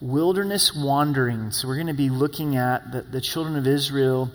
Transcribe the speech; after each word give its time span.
wilderness 0.00 0.74
wandering. 0.74 1.50
So 1.50 1.68
we're 1.68 1.76
going 1.76 1.86
to 1.88 1.92
be 1.92 2.10
looking 2.10 2.56
at 2.56 2.92
the, 2.92 3.02
the 3.02 3.20
children 3.20 3.56
of 3.56 3.66
Israel 3.66 4.30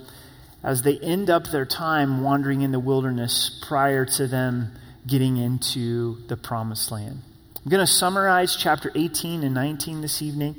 as 0.64 0.82
they 0.82 0.98
end 1.00 1.30
up 1.30 1.48
their 1.48 1.66
time 1.66 2.22
wandering 2.22 2.62
in 2.62 2.72
the 2.72 2.80
wilderness 2.80 3.62
prior 3.68 4.06
to 4.06 4.28
them 4.28 4.72
getting 5.08 5.38
into 5.38 6.26
the 6.28 6.38
promised 6.38 6.92
land. 6.92 7.22
I'm 7.64 7.70
going 7.70 7.86
to 7.86 7.92
summarize 7.92 8.56
chapter 8.56 8.92
18 8.96 9.44
and 9.44 9.54
19 9.54 10.02
this 10.02 10.22
evening. 10.22 10.56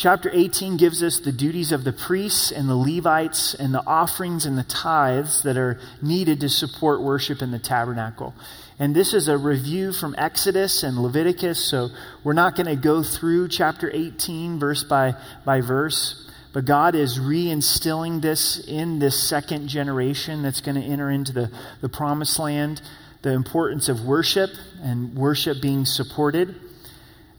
Chapter 0.00 0.30
18 0.32 0.78
gives 0.78 1.02
us 1.02 1.18
the 1.18 1.30
duties 1.30 1.72
of 1.72 1.84
the 1.84 1.92
priests 1.92 2.50
and 2.50 2.70
the 2.70 2.74
Levites 2.74 3.52
and 3.52 3.74
the 3.74 3.86
offerings 3.86 4.46
and 4.46 4.56
the 4.56 4.62
tithes 4.62 5.42
that 5.42 5.58
are 5.58 5.78
needed 6.00 6.40
to 6.40 6.48
support 6.48 7.02
worship 7.02 7.42
in 7.42 7.50
the 7.50 7.58
tabernacle. 7.58 8.34
And 8.78 8.96
this 8.96 9.12
is 9.12 9.28
a 9.28 9.36
review 9.36 9.92
from 9.92 10.14
Exodus 10.16 10.82
and 10.84 10.96
Leviticus, 10.96 11.62
so 11.62 11.90
we're 12.24 12.32
not 12.32 12.56
going 12.56 12.68
to 12.68 12.76
go 12.76 13.02
through 13.02 13.48
chapter 13.48 13.90
18 13.92 14.58
verse 14.58 14.82
by, 14.84 15.16
by 15.44 15.60
verse. 15.60 16.26
But 16.54 16.64
God 16.64 16.94
is 16.94 17.18
reinstilling 17.18 18.22
this 18.22 18.58
in 18.66 19.00
this 19.00 19.22
second 19.22 19.68
generation 19.68 20.40
that's 20.40 20.62
going 20.62 20.80
to 20.80 20.82
enter 20.82 21.10
into 21.10 21.34
the, 21.34 21.50
the 21.82 21.90
promised 21.90 22.38
land, 22.38 22.80
the 23.20 23.34
importance 23.34 23.90
of 23.90 24.06
worship 24.06 24.48
and 24.82 25.14
worship 25.14 25.60
being 25.60 25.84
supported. 25.84 26.58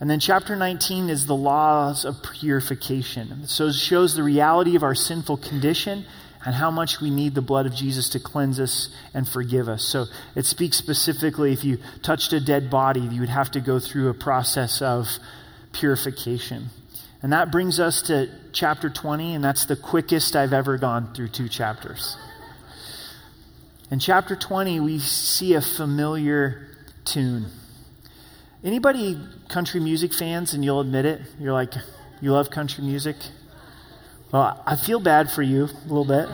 And 0.01 0.09
then 0.09 0.19
chapter 0.19 0.55
19 0.55 1.11
is 1.11 1.27
the 1.27 1.35
laws 1.35 2.05
of 2.05 2.23
purification. 2.23 3.45
So 3.45 3.67
it 3.67 3.73
shows 3.73 4.15
the 4.15 4.23
reality 4.23 4.75
of 4.75 4.81
our 4.81 4.95
sinful 4.95 5.37
condition 5.37 6.05
and 6.43 6.55
how 6.55 6.71
much 6.71 6.99
we 6.99 7.11
need 7.11 7.35
the 7.35 7.41
blood 7.43 7.67
of 7.67 7.75
Jesus 7.75 8.09
to 8.09 8.19
cleanse 8.19 8.59
us 8.59 8.89
and 9.13 9.29
forgive 9.29 9.69
us. 9.69 9.85
So 9.85 10.05
it 10.35 10.47
speaks 10.47 10.75
specifically 10.75 11.53
if 11.53 11.63
you 11.63 11.77
touched 12.01 12.33
a 12.33 12.39
dead 12.39 12.71
body, 12.71 13.01
you 13.01 13.19
would 13.19 13.29
have 13.29 13.51
to 13.51 13.61
go 13.61 13.79
through 13.79 14.09
a 14.09 14.15
process 14.15 14.81
of 14.81 15.07
purification. 15.71 16.69
And 17.21 17.31
that 17.31 17.51
brings 17.51 17.79
us 17.79 18.01
to 18.03 18.27
chapter 18.53 18.89
20, 18.89 19.35
and 19.35 19.43
that's 19.43 19.65
the 19.65 19.75
quickest 19.75 20.35
I've 20.35 20.51
ever 20.51 20.79
gone 20.79 21.13
through 21.13 21.27
two 21.27 21.47
chapters. 21.47 22.17
In 23.91 23.99
chapter 23.99 24.35
20, 24.35 24.79
we 24.79 24.97
see 24.97 25.53
a 25.53 25.61
familiar 25.61 26.67
tune. 27.05 27.45
Anybody 28.63 29.17
country 29.49 29.79
music 29.79 30.13
fans, 30.13 30.53
and 30.53 30.63
you'll 30.63 30.81
admit 30.81 31.05
it? 31.05 31.21
You're 31.39 31.53
like, 31.53 31.73
you 32.21 32.31
love 32.31 32.51
country 32.51 32.83
music? 32.83 33.15
Well, 34.31 34.61
I 34.67 34.75
feel 34.75 34.99
bad 34.99 35.31
for 35.31 35.41
you 35.41 35.63
a 35.63 35.87
little 35.87 36.05
bit. 36.05 36.29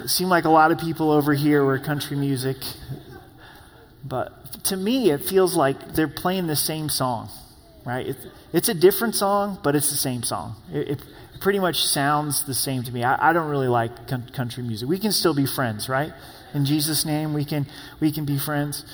It 0.00 0.08
seemed 0.08 0.30
like 0.30 0.46
a 0.46 0.50
lot 0.50 0.72
of 0.72 0.78
people 0.78 1.12
over 1.12 1.32
here 1.32 1.64
were 1.64 1.78
country 1.78 2.16
music. 2.16 2.56
But 4.04 4.64
to 4.64 4.76
me, 4.76 5.10
it 5.12 5.24
feels 5.24 5.54
like 5.54 5.94
they're 5.94 6.08
playing 6.08 6.48
the 6.48 6.56
same 6.56 6.88
song, 6.88 7.28
right? 7.86 8.08
It's, 8.08 8.26
it's 8.52 8.68
a 8.68 8.74
different 8.74 9.14
song, 9.14 9.60
but 9.62 9.76
it's 9.76 9.90
the 9.90 9.96
same 9.96 10.24
song. 10.24 10.56
It, 10.72 10.88
it 10.88 11.02
pretty 11.40 11.60
much 11.60 11.84
sounds 11.84 12.44
the 12.44 12.54
same 12.54 12.82
to 12.82 12.90
me. 12.90 13.04
I, 13.04 13.30
I 13.30 13.32
don't 13.32 13.48
really 13.48 13.68
like 13.68 14.08
country 14.32 14.64
music. 14.64 14.88
We 14.88 14.98
can 14.98 15.12
still 15.12 15.34
be 15.34 15.46
friends, 15.46 15.88
right? 15.88 16.12
In 16.52 16.64
Jesus' 16.64 17.04
name, 17.04 17.32
we 17.32 17.44
can, 17.44 17.66
we 18.00 18.10
can 18.10 18.24
be 18.24 18.38
friends. 18.38 18.84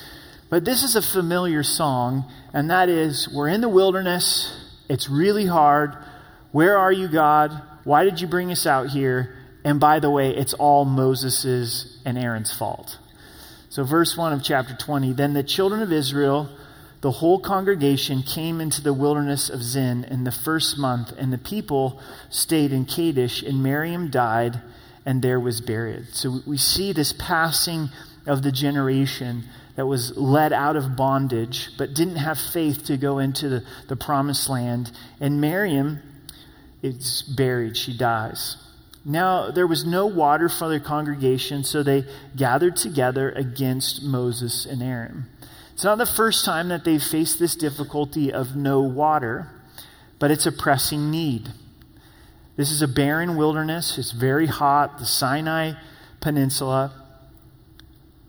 But 0.55 0.63
this 0.63 0.83
is 0.83 0.95
a 0.95 1.01
familiar 1.01 1.63
song, 1.63 2.31
and 2.53 2.69
that 2.69 2.87
is 2.87 3.27
We're 3.27 3.49
in 3.49 3.59
the 3.59 3.67
wilderness, 3.67 4.55
it's 4.87 5.09
really 5.09 5.45
hard. 5.45 5.97
Where 6.53 6.77
are 6.77 6.93
you, 6.93 7.09
God? 7.09 7.61
Why 7.83 8.05
did 8.05 8.21
you 8.21 8.27
bring 8.27 8.53
us 8.53 8.65
out 8.65 8.87
here? 8.87 9.35
And 9.65 9.81
by 9.81 9.99
the 9.99 10.09
way, 10.09 10.33
it's 10.33 10.53
all 10.53 10.85
Moses's 10.85 11.99
and 12.05 12.17
Aaron's 12.17 12.53
fault. 12.53 12.97
So, 13.67 13.83
verse 13.83 14.15
1 14.15 14.31
of 14.31 14.43
chapter 14.45 14.73
20 14.73 15.11
Then 15.11 15.33
the 15.33 15.43
children 15.43 15.81
of 15.81 15.91
Israel, 15.91 16.47
the 17.01 17.11
whole 17.11 17.39
congregation, 17.41 18.23
came 18.23 18.61
into 18.61 18.81
the 18.81 18.93
wilderness 18.93 19.49
of 19.49 19.61
Zin 19.61 20.05
in 20.05 20.23
the 20.23 20.31
first 20.31 20.77
month, 20.77 21.11
and 21.17 21.33
the 21.33 21.37
people 21.37 21.99
stayed 22.29 22.71
in 22.71 22.85
Kadesh, 22.85 23.43
and 23.43 23.61
Miriam 23.61 24.09
died, 24.09 24.61
and 25.05 25.21
there 25.21 25.37
was 25.37 25.59
buried. 25.59 26.15
So, 26.15 26.39
we 26.47 26.55
see 26.55 26.93
this 26.93 27.11
passing 27.11 27.89
of 28.25 28.41
the 28.41 28.53
generation 28.53 29.43
that 29.75 29.85
was 29.85 30.15
led 30.17 30.53
out 30.53 30.75
of 30.75 30.95
bondage, 30.95 31.69
but 31.77 31.93
didn't 31.93 32.15
have 32.15 32.39
faith 32.39 32.85
to 32.85 32.97
go 32.97 33.19
into 33.19 33.49
the, 33.49 33.63
the 33.87 33.95
promised 33.95 34.49
land. 34.49 34.91
And 35.19 35.41
Miriam 35.41 35.99
is 36.81 37.21
buried, 37.23 37.75
she 37.75 37.95
dies. 37.97 38.57
Now, 39.03 39.51
there 39.51 39.67
was 39.67 39.85
no 39.85 40.07
water 40.07 40.49
for 40.49 40.67
the 40.67 40.79
congregation, 40.79 41.63
so 41.63 41.83
they 41.83 42.05
gathered 42.35 42.75
together 42.75 43.31
against 43.31 44.01
Moses 44.01 44.65
and 44.65 44.81
Aaron. 44.81 45.25
It's 45.73 45.83
not 45.83 45.97
the 45.97 46.05
first 46.05 46.45
time 46.45 46.69
that 46.69 46.85
they've 46.85 47.03
faced 47.03 47.37
this 47.37 47.55
difficulty 47.55 48.31
of 48.31 48.55
no 48.55 48.79
water, 48.79 49.51
but 50.19 50.31
it's 50.31 50.45
a 50.45 50.51
pressing 50.51 51.11
need. 51.11 51.49
This 52.55 52.71
is 52.71 52.81
a 52.81 52.87
barren 52.87 53.35
wilderness, 53.35 53.97
it's 53.97 54.11
very 54.11 54.47
hot, 54.47 54.97
the 54.97 55.05
Sinai 55.05 55.73
Peninsula, 56.21 57.04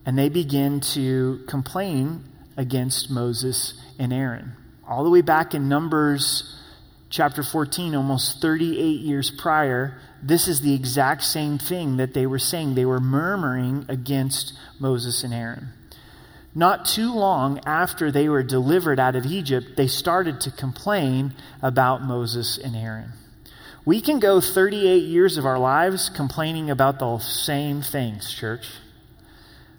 and 0.07 0.17
they 0.17 0.29
begin 0.29 0.81
to 0.81 1.41
complain 1.49 2.25
against 2.57 3.11
Moses 3.11 3.75
and 3.99 4.13
Aaron. 4.13 4.53
All 4.89 5.03
the 5.03 5.11
way 5.11 5.21
back 5.21 5.53
in 5.53 5.69
Numbers 5.69 6.57
chapter 7.11 7.43
14, 7.43 7.95
almost 7.97 8.41
38 8.41 9.01
years 9.01 9.33
prior, 9.33 9.99
this 10.23 10.47
is 10.47 10.61
the 10.61 10.75
exact 10.75 11.25
same 11.25 11.59
thing 11.59 11.97
that 11.97 12.15
they 12.15 12.25
were 12.25 12.39
saying. 12.39 12.75
They 12.75 12.85
were 12.85 13.01
murmuring 13.01 13.85
against 13.89 14.55
Moses 14.79 15.25
and 15.25 15.35
Aaron. 15.35 15.69
Not 16.55 16.87
too 16.87 17.13
long 17.13 17.61
after 17.67 18.11
they 18.11 18.29
were 18.29 18.43
delivered 18.43 18.99
out 18.99 19.17
of 19.17 19.27
Egypt, 19.27 19.77
they 19.77 19.89
started 19.89 20.41
to 20.43 20.51
complain 20.51 21.35
about 21.61 22.03
Moses 22.03 22.59
and 22.59 22.75
Aaron. 22.75 23.13
We 23.85 24.01
can 24.01 24.21
go 24.21 24.41
38 24.41 25.05
years 25.05 25.37
of 25.37 25.45
our 25.45 25.59
lives 25.59 26.09
complaining 26.09 26.71
about 26.71 26.99
the 26.99 27.19
same 27.19 27.83
things, 27.83 28.33
church. 28.33 28.67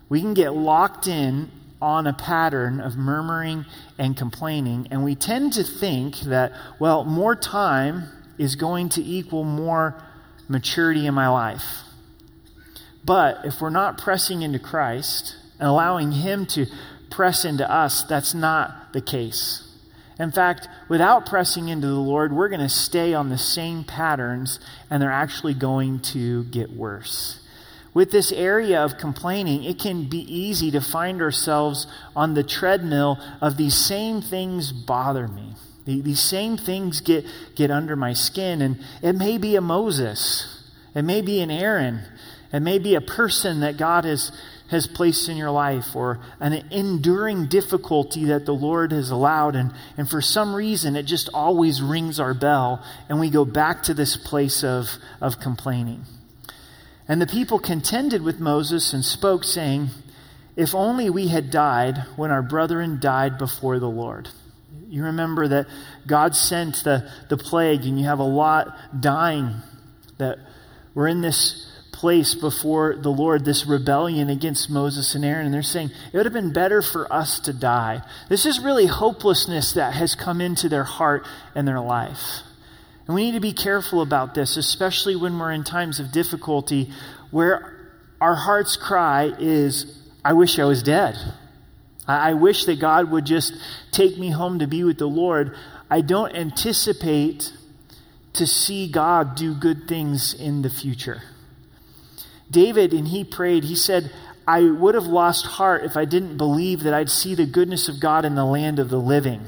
We 0.09 0.21
can 0.21 0.33
get 0.33 0.53
locked 0.53 1.07
in 1.07 1.51
on 1.81 2.07
a 2.07 2.13
pattern 2.13 2.79
of 2.79 2.95
murmuring 2.95 3.65
and 3.97 4.15
complaining, 4.17 4.87
and 4.89 5.03
we 5.03 5.15
tend 5.15 5.53
to 5.53 5.63
think 5.63 6.19
that, 6.21 6.51
well, 6.79 7.03
more 7.03 7.35
time 7.35 8.09
is 8.37 8.55
going 8.55 8.89
to 8.89 9.03
equal 9.03 9.43
more 9.43 10.01
maturity 10.47 11.05
in 11.05 11.13
my 11.13 11.27
life. 11.27 11.83
But 13.03 13.45
if 13.45 13.61
we're 13.61 13.69
not 13.69 13.97
pressing 13.97 14.41
into 14.41 14.59
Christ 14.59 15.35
and 15.59 15.67
allowing 15.67 16.11
Him 16.11 16.45
to 16.47 16.65
press 17.09 17.45
into 17.45 17.69
us, 17.69 18.03
that's 18.03 18.33
not 18.33 18.93
the 18.93 19.01
case. 19.01 19.63
In 20.19 20.31
fact, 20.31 20.67
without 20.89 21.25
pressing 21.27 21.69
into 21.69 21.87
the 21.87 21.93
Lord, 21.93 22.33
we're 22.33 22.49
going 22.49 22.59
to 22.59 22.69
stay 22.69 23.13
on 23.13 23.29
the 23.29 23.37
same 23.37 23.83
patterns 23.83 24.59
and 24.89 25.01
they're 25.01 25.11
actually 25.11 25.53
going 25.53 25.99
to 25.99 26.43
get 26.45 26.71
worse 26.71 27.46
with 27.97 28.11
this 28.11 28.31
area 28.31 28.83
of 28.83 28.99
complaining, 28.99 29.63
it 29.63 29.79
can 29.79 30.07
be 30.07 30.19
easy 30.19 30.69
to 30.69 30.79
find 30.79 31.19
ourselves 31.19 31.87
on 32.15 32.35
the 32.35 32.43
treadmill 32.43 33.17
of 33.41 33.57
these 33.57 33.73
same 33.73 34.21
things 34.21 34.71
bother 34.71 35.27
me. 35.27 35.55
These 35.83 36.19
same 36.19 36.57
things 36.57 37.01
get, 37.01 37.25
get 37.55 37.71
under 37.71 37.95
my 37.95 38.13
skin. 38.13 38.61
And 38.61 38.79
it 39.01 39.13
may 39.13 39.39
be 39.39 39.55
a 39.55 39.61
Moses, 39.61 40.63
it 40.93 41.01
may 41.01 41.23
be 41.23 41.41
an 41.41 41.49
Aaron, 41.49 42.01
it 42.53 42.59
may 42.59 42.77
be 42.77 42.93
a 42.93 43.01
person 43.01 43.61
that 43.61 43.77
God 43.77 44.05
has, 44.05 44.31
has 44.69 44.85
placed 44.85 45.27
in 45.27 45.35
your 45.35 45.49
life, 45.49 45.95
or 45.95 46.19
an 46.39 46.53
enduring 46.69 47.47
difficulty 47.47 48.25
that 48.25 48.45
the 48.45 48.53
Lord 48.53 48.91
has 48.91 49.09
allowed. 49.09 49.55
And, 49.55 49.73
and 49.97 50.07
for 50.07 50.21
some 50.21 50.53
reason, 50.53 50.95
it 50.95 51.07
just 51.07 51.29
always 51.33 51.81
rings 51.81 52.19
our 52.19 52.35
bell, 52.35 52.85
and 53.09 53.19
we 53.19 53.31
go 53.31 53.43
back 53.43 53.81
to 53.83 53.95
this 53.95 54.15
place 54.15 54.63
of, 54.63 54.87
of 55.19 55.39
complaining. 55.39 56.05
And 57.07 57.21
the 57.21 57.27
people 57.27 57.59
contended 57.59 58.21
with 58.21 58.39
Moses 58.39 58.93
and 58.93 59.03
spoke, 59.03 59.43
saying, 59.43 59.89
If 60.55 60.75
only 60.75 61.09
we 61.09 61.29
had 61.29 61.49
died 61.49 61.99
when 62.15 62.31
our 62.31 62.41
brethren 62.41 62.99
died 62.99 63.37
before 63.37 63.79
the 63.79 63.89
Lord. 63.89 64.29
You 64.89 65.03
remember 65.03 65.47
that 65.47 65.67
God 66.05 66.35
sent 66.35 66.83
the, 66.83 67.09
the 67.29 67.37
plague, 67.37 67.85
and 67.85 67.99
you 67.99 68.05
have 68.05 68.19
a 68.19 68.23
lot 68.23 68.77
dying 68.99 69.55
that 70.17 70.39
were 70.93 71.07
in 71.07 71.21
this 71.21 71.71
place 71.91 72.35
before 72.35 72.95
the 72.95 73.09
Lord, 73.11 73.43
this 73.43 73.65
rebellion 73.65 74.29
against 74.29 74.69
Moses 74.69 75.15
and 75.15 75.25
Aaron. 75.25 75.45
And 75.45 75.53
they're 75.53 75.63
saying, 75.63 75.89
it 76.13 76.17
would 76.17 76.25
have 76.25 76.33
been 76.33 76.53
better 76.53 76.81
for 76.81 77.11
us 77.11 77.39
to 77.41 77.53
die. 77.53 78.03
This 78.29 78.45
is 78.45 78.59
really 78.59 78.85
hopelessness 78.85 79.73
that 79.73 79.93
has 79.93 80.13
come 80.13 80.39
into 80.39 80.69
their 80.69 80.83
heart 80.83 81.25
and 81.55 81.67
their 81.67 81.79
life. 81.79 82.41
And 83.07 83.15
we 83.15 83.25
need 83.25 83.33
to 83.33 83.39
be 83.39 83.53
careful 83.53 84.01
about 84.01 84.35
this, 84.35 84.57
especially 84.57 85.15
when 85.15 85.39
we're 85.39 85.53
in 85.53 85.63
times 85.63 85.99
of 85.99 86.11
difficulty 86.11 86.91
where 87.31 87.93
our 88.19 88.35
heart's 88.35 88.75
cry 88.75 89.31
is, 89.39 89.97
I 90.25 90.33
wish 90.33 90.59
I 90.59 90.65
was 90.65 90.83
dead. 90.83 91.15
I, 92.05 92.31
I 92.31 92.33
wish 92.33 92.65
that 92.65 92.79
God 92.79 93.09
would 93.11 93.25
just 93.25 93.53
take 93.91 94.17
me 94.17 94.31
home 94.31 94.59
to 94.59 94.67
be 94.67 94.83
with 94.83 94.97
the 94.97 95.07
Lord. 95.07 95.55
I 95.89 96.01
don't 96.01 96.35
anticipate 96.35 97.53
to 98.33 98.45
see 98.45 98.91
God 98.91 99.35
do 99.35 99.53
good 99.53 99.87
things 99.87 100.33
in 100.33 100.61
the 100.61 100.69
future. 100.69 101.21
David, 102.51 102.93
and 102.93 103.07
he 103.07 103.23
prayed, 103.23 103.63
he 103.63 103.75
said, 103.75 104.11
I 104.47 104.63
would 104.63 104.95
have 104.95 105.07
lost 105.07 105.45
heart 105.45 105.83
if 105.83 105.97
I 105.97 106.05
didn't 106.05 106.37
believe 106.37 106.83
that 106.83 106.93
I'd 106.93 107.09
see 107.09 107.35
the 107.35 107.45
goodness 107.45 107.89
of 107.89 107.99
God 107.99 108.25
in 108.25 108.35
the 108.35 108.45
land 108.45 108.79
of 108.79 108.89
the 108.89 108.99
living. 108.99 109.41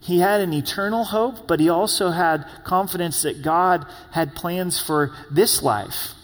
He 0.00 0.20
had 0.20 0.40
an 0.40 0.52
eternal 0.52 1.04
hope, 1.04 1.46
but 1.46 1.60
he 1.60 1.68
also 1.68 2.10
had 2.10 2.46
confidence 2.64 3.22
that 3.22 3.42
God 3.42 3.86
had 4.12 4.34
plans 4.34 4.80
for 4.80 5.14
this 5.30 5.62
life. 5.62 6.14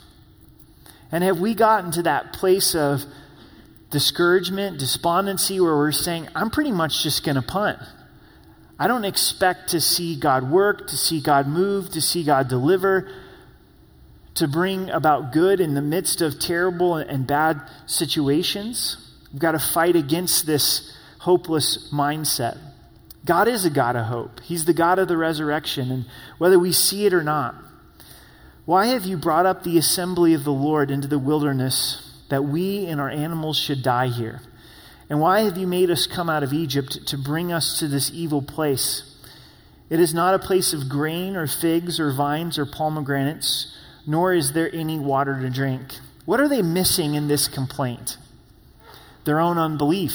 And 1.12 1.22
have 1.22 1.38
we 1.38 1.54
gotten 1.54 1.92
to 1.92 2.02
that 2.02 2.32
place 2.32 2.74
of 2.74 3.04
discouragement, 3.90 4.78
despondency, 4.78 5.60
where 5.60 5.76
we're 5.76 5.92
saying, 5.92 6.28
I'm 6.34 6.50
pretty 6.50 6.72
much 6.72 7.02
just 7.02 7.22
going 7.22 7.36
to 7.36 7.42
punt? 7.42 7.78
I 8.78 8.88
don't 8.88 9.04
expect 9.04 9.70
to 9.70 9.80
see 9.80 10.18
God 10.18 10.50
work, 10.50 10.88
to 10.88 10.96
see 10.96 11.20
God 11.20 11.46
move, 11.46 11.90
to 11.92 12.00
see 12.00 12.24
God 12.24 12.48
deliver, 12.48 13.10
to 14.34 14.48
bring 14.48 14.90
about 14.90 15.32
good 15.32 15.60
in 15.60 15.74
the 15.74 15.82
midst 15.82 16.20
of 16.20 16.38
terrible 16.38 16.96
and 16.96 17.26
bad 17.26 17.60
situations. 17.86 18.96
We've 19.32 19.40
got 19.40 19.52
to 19.52 19.58
fight 19.58 19.96
against 19.96 20.46
this 20.46 20.94
hopeless 21.20 21.90
mindset. 21.90 22.58
God 23.26 23.48
is 23.48 23.64
a 23.64 23.70
God 23.70 23.96
of 23.96 24.06
hope. 24.06 24.40
He's 24.40 24.64
the 24.64 24.72
God 24.72 24.98
of 24.98 25.08
the 25.08 25.16
resurrection, 25.16 25.90
and 25.90 26.06
whether 26.38 26.58
we 26.58 26.72
see 26.72 27.06
it 27.06 27.12
or 27.12 27.22
not. 27.22 27.56
Why 28.64 28.86
have 28.86 29.04
you 29.04 29.16
brought 29.16 29.46
up 29.46 29.62
the 29.62 29.78
assembly 29.78 30.32
of 30.32 30.44
the 30.44 30.52
Lord 30.52 30.90
into 30.90 31.08
the 31.08 31.18
wilderness 31.18 32.24
that 32.30 32.44
we 32.44 32.86
and 32.86 33.00
our 33.00 33.10
animals 33.10 33.58
should 33.58 33.82
die 33.82 34.08
here? 34.08 34.40
And 35.10 35.20
why 35.20 35.40
have 35.40 35.56
you 35.56 35.66
made 35.66 35.90
us 35.90 36.06
come 36.06 36.30
out 36.30 36.42
of 36.42 36.52
Egypt 36.52 37.06
to 37.08 37.18
bring 37.18 37.52
us 37.52 37.78
to 37.80 37.88
this 37.88 38.10
evil 38.12 38.42
place? 38.42 39.14
It 39.88 40.00
is 40.00 40.14
not 40.14 40.34
a 40.34 40.44
place 40.44 40.72
of 40.72 40.88
grain 40.88 41.36
or 41.36 41.46
figs 41.46 42.00
or 42.00 42.12
vines 42.12 42.58
or 42.58 42.66
pomegranates, 42.66 43.76
nor 44.06 44.34
is 44.34 44.52
there 44.52 44.72
any 44.74 44.98
water 44.98 45.40
to 45.40 45.50
drink. 45.50 45.94
What 46.24 46.40
are 46.40 46.48
they 46.48 46.62
missing 46.62 47.14
in 47.14 47.28
this 47.28 47.46
complaint? 47.46 48.18
Their 49.24 49.38
own 49.38 49.58
unbelief. 49.58 50.12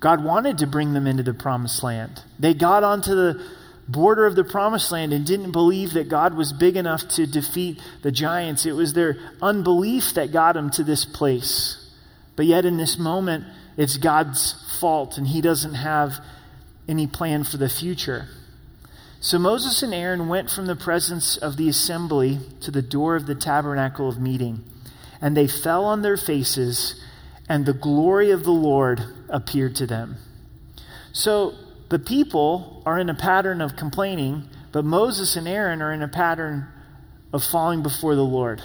God 0.00 0.22
wanted 0.22 0.58
to 0.58 0.66
bring 0.66 0.92
them 0.92 1.06
into 1.06 1.22
the 1.22 1.34
promised 1.34 1.82
land. 1.82 2.22
They 2.38 2.54
got 2.54 2.84
onto 2.84 3.14
the 3.14 3.44
border 3.88 4.26
of 4.26 4.36
the 4.36 4.44
promised 4.44 4.92
land 4.92 5.12
and 5.12 5.26
didn't 5.26 5.50
believe 5.50 5.94
that 5.94 6.08
God 6.08 6.34
was 6.34 6.52
big 6.52 6.76
enough 6.76 7.08
to 7.08 7.26
defeat 7.26 7.82
the 8.02 8.12
giants. 8.12 8.66
It 8.66 8.72
was 8.72 8.92
their 8.92 9.16
unbelief 9.42 10.14
that 10.14 10.30
got 10.30 10.52
them 10.52 10.70
to 10.70 10.84
this 10.84 11.04
place. 11.04 11.90
But 12.36 12.46
yet, 12.46 12.64
in 12.64 12.76
this 12.76 12.98
moment, 12.98 13.44
it's 13.76 13.96
God's 13.96 14.78
fault, 14.78 15.18
and 15.18 15.26
He 15.26 15.40
doesn't 15.40 15.74
have 15.74 16.20
any 16.86 17.06
plan 17.06 17.42
for 17.44 17.56
the 17.56 17.68
future. 17.68 18.28
So 19.20 19.38
Moses 19.38 19.82
and 19.82 19.92
Aaron 19.92 20.28
went 20.28 20.48
from 20.48 20.66
the 20.66 20.76
presence 20.76 21.36
of 21.36 21.56
the 21.56 21.68
assembly 21.68 22.38
to 22.60 22.70
the 22.70 22.82
door 22.82 23.16
of 23.16 23.26
the 23.26 23.34
tabernacle 23.34 24.08
of 24.08 24.20
meeting, 24.20 24.62
and 25.20 25.36
they 25.36 25.48
fell 25.48 25.84
on 25.84 26.02
their 26.02 26.16
faces, 26.16 27.02
and 27.48 27.66
the 27.66 27.72
glory 27.72 28.30
of 28.30 28.44
the 28.44 28.52
Lord 28.52 29.02
appeared 29.28 29.76
to 29.76 29.86
them. 29.86 30.16
So 31.12 31.54
the 31.88 31.98
people 31.98 32.82
are 32.84 32.98
in 32.98 33.08
a 33.08 33.14
pattern 33.14 33.60
of 33.60 33.76
complaining, 33.76 34.44
but 34.72 34.84
Moses 34.84 35.36
and 35.36 35.48
Aaron 35.48 35.80
are 35.82 35.92
in 35.92 36.02
a 36.02 36.08
pattern 36.08 36.66
of 37.32 37.42
falling 37.42 37.82
before 37.82 38.14
the 38.14 38.24
Lord. 38.24 38.62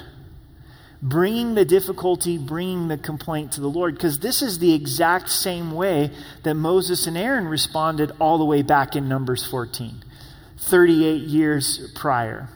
Bringing 1.02 1.56
the 1.56 1.66
difficulty, 1.66 2.38
bringing 2.38 2.88
the 2.88 2.98
complaint 2.98 3.52
to 3.54 3.62
the 3.62 3.70
Lord, 3.70 3.96
because 3.96 4.20
this 4.20 4.42
is 4.42 4.60
the 4.60 4.74
exact 4.74 5.30
same 5.30 5.72
way 5.72 6.12
that 6.44 6.54
Moses 6.56 7.08
and 7.08 7.18
Aaron 7.18 7.48
responded 7.48 8.12
all 8.20 8.38
the 8.38 8.46
way 8.46 8.62
back 8.62 8.96
in 8.96 9.10
Numbers 9.10 9.46
14, 9.46 10.04
38 10.58 11.22
years 11.24 11.92
prior. 11.94 12.48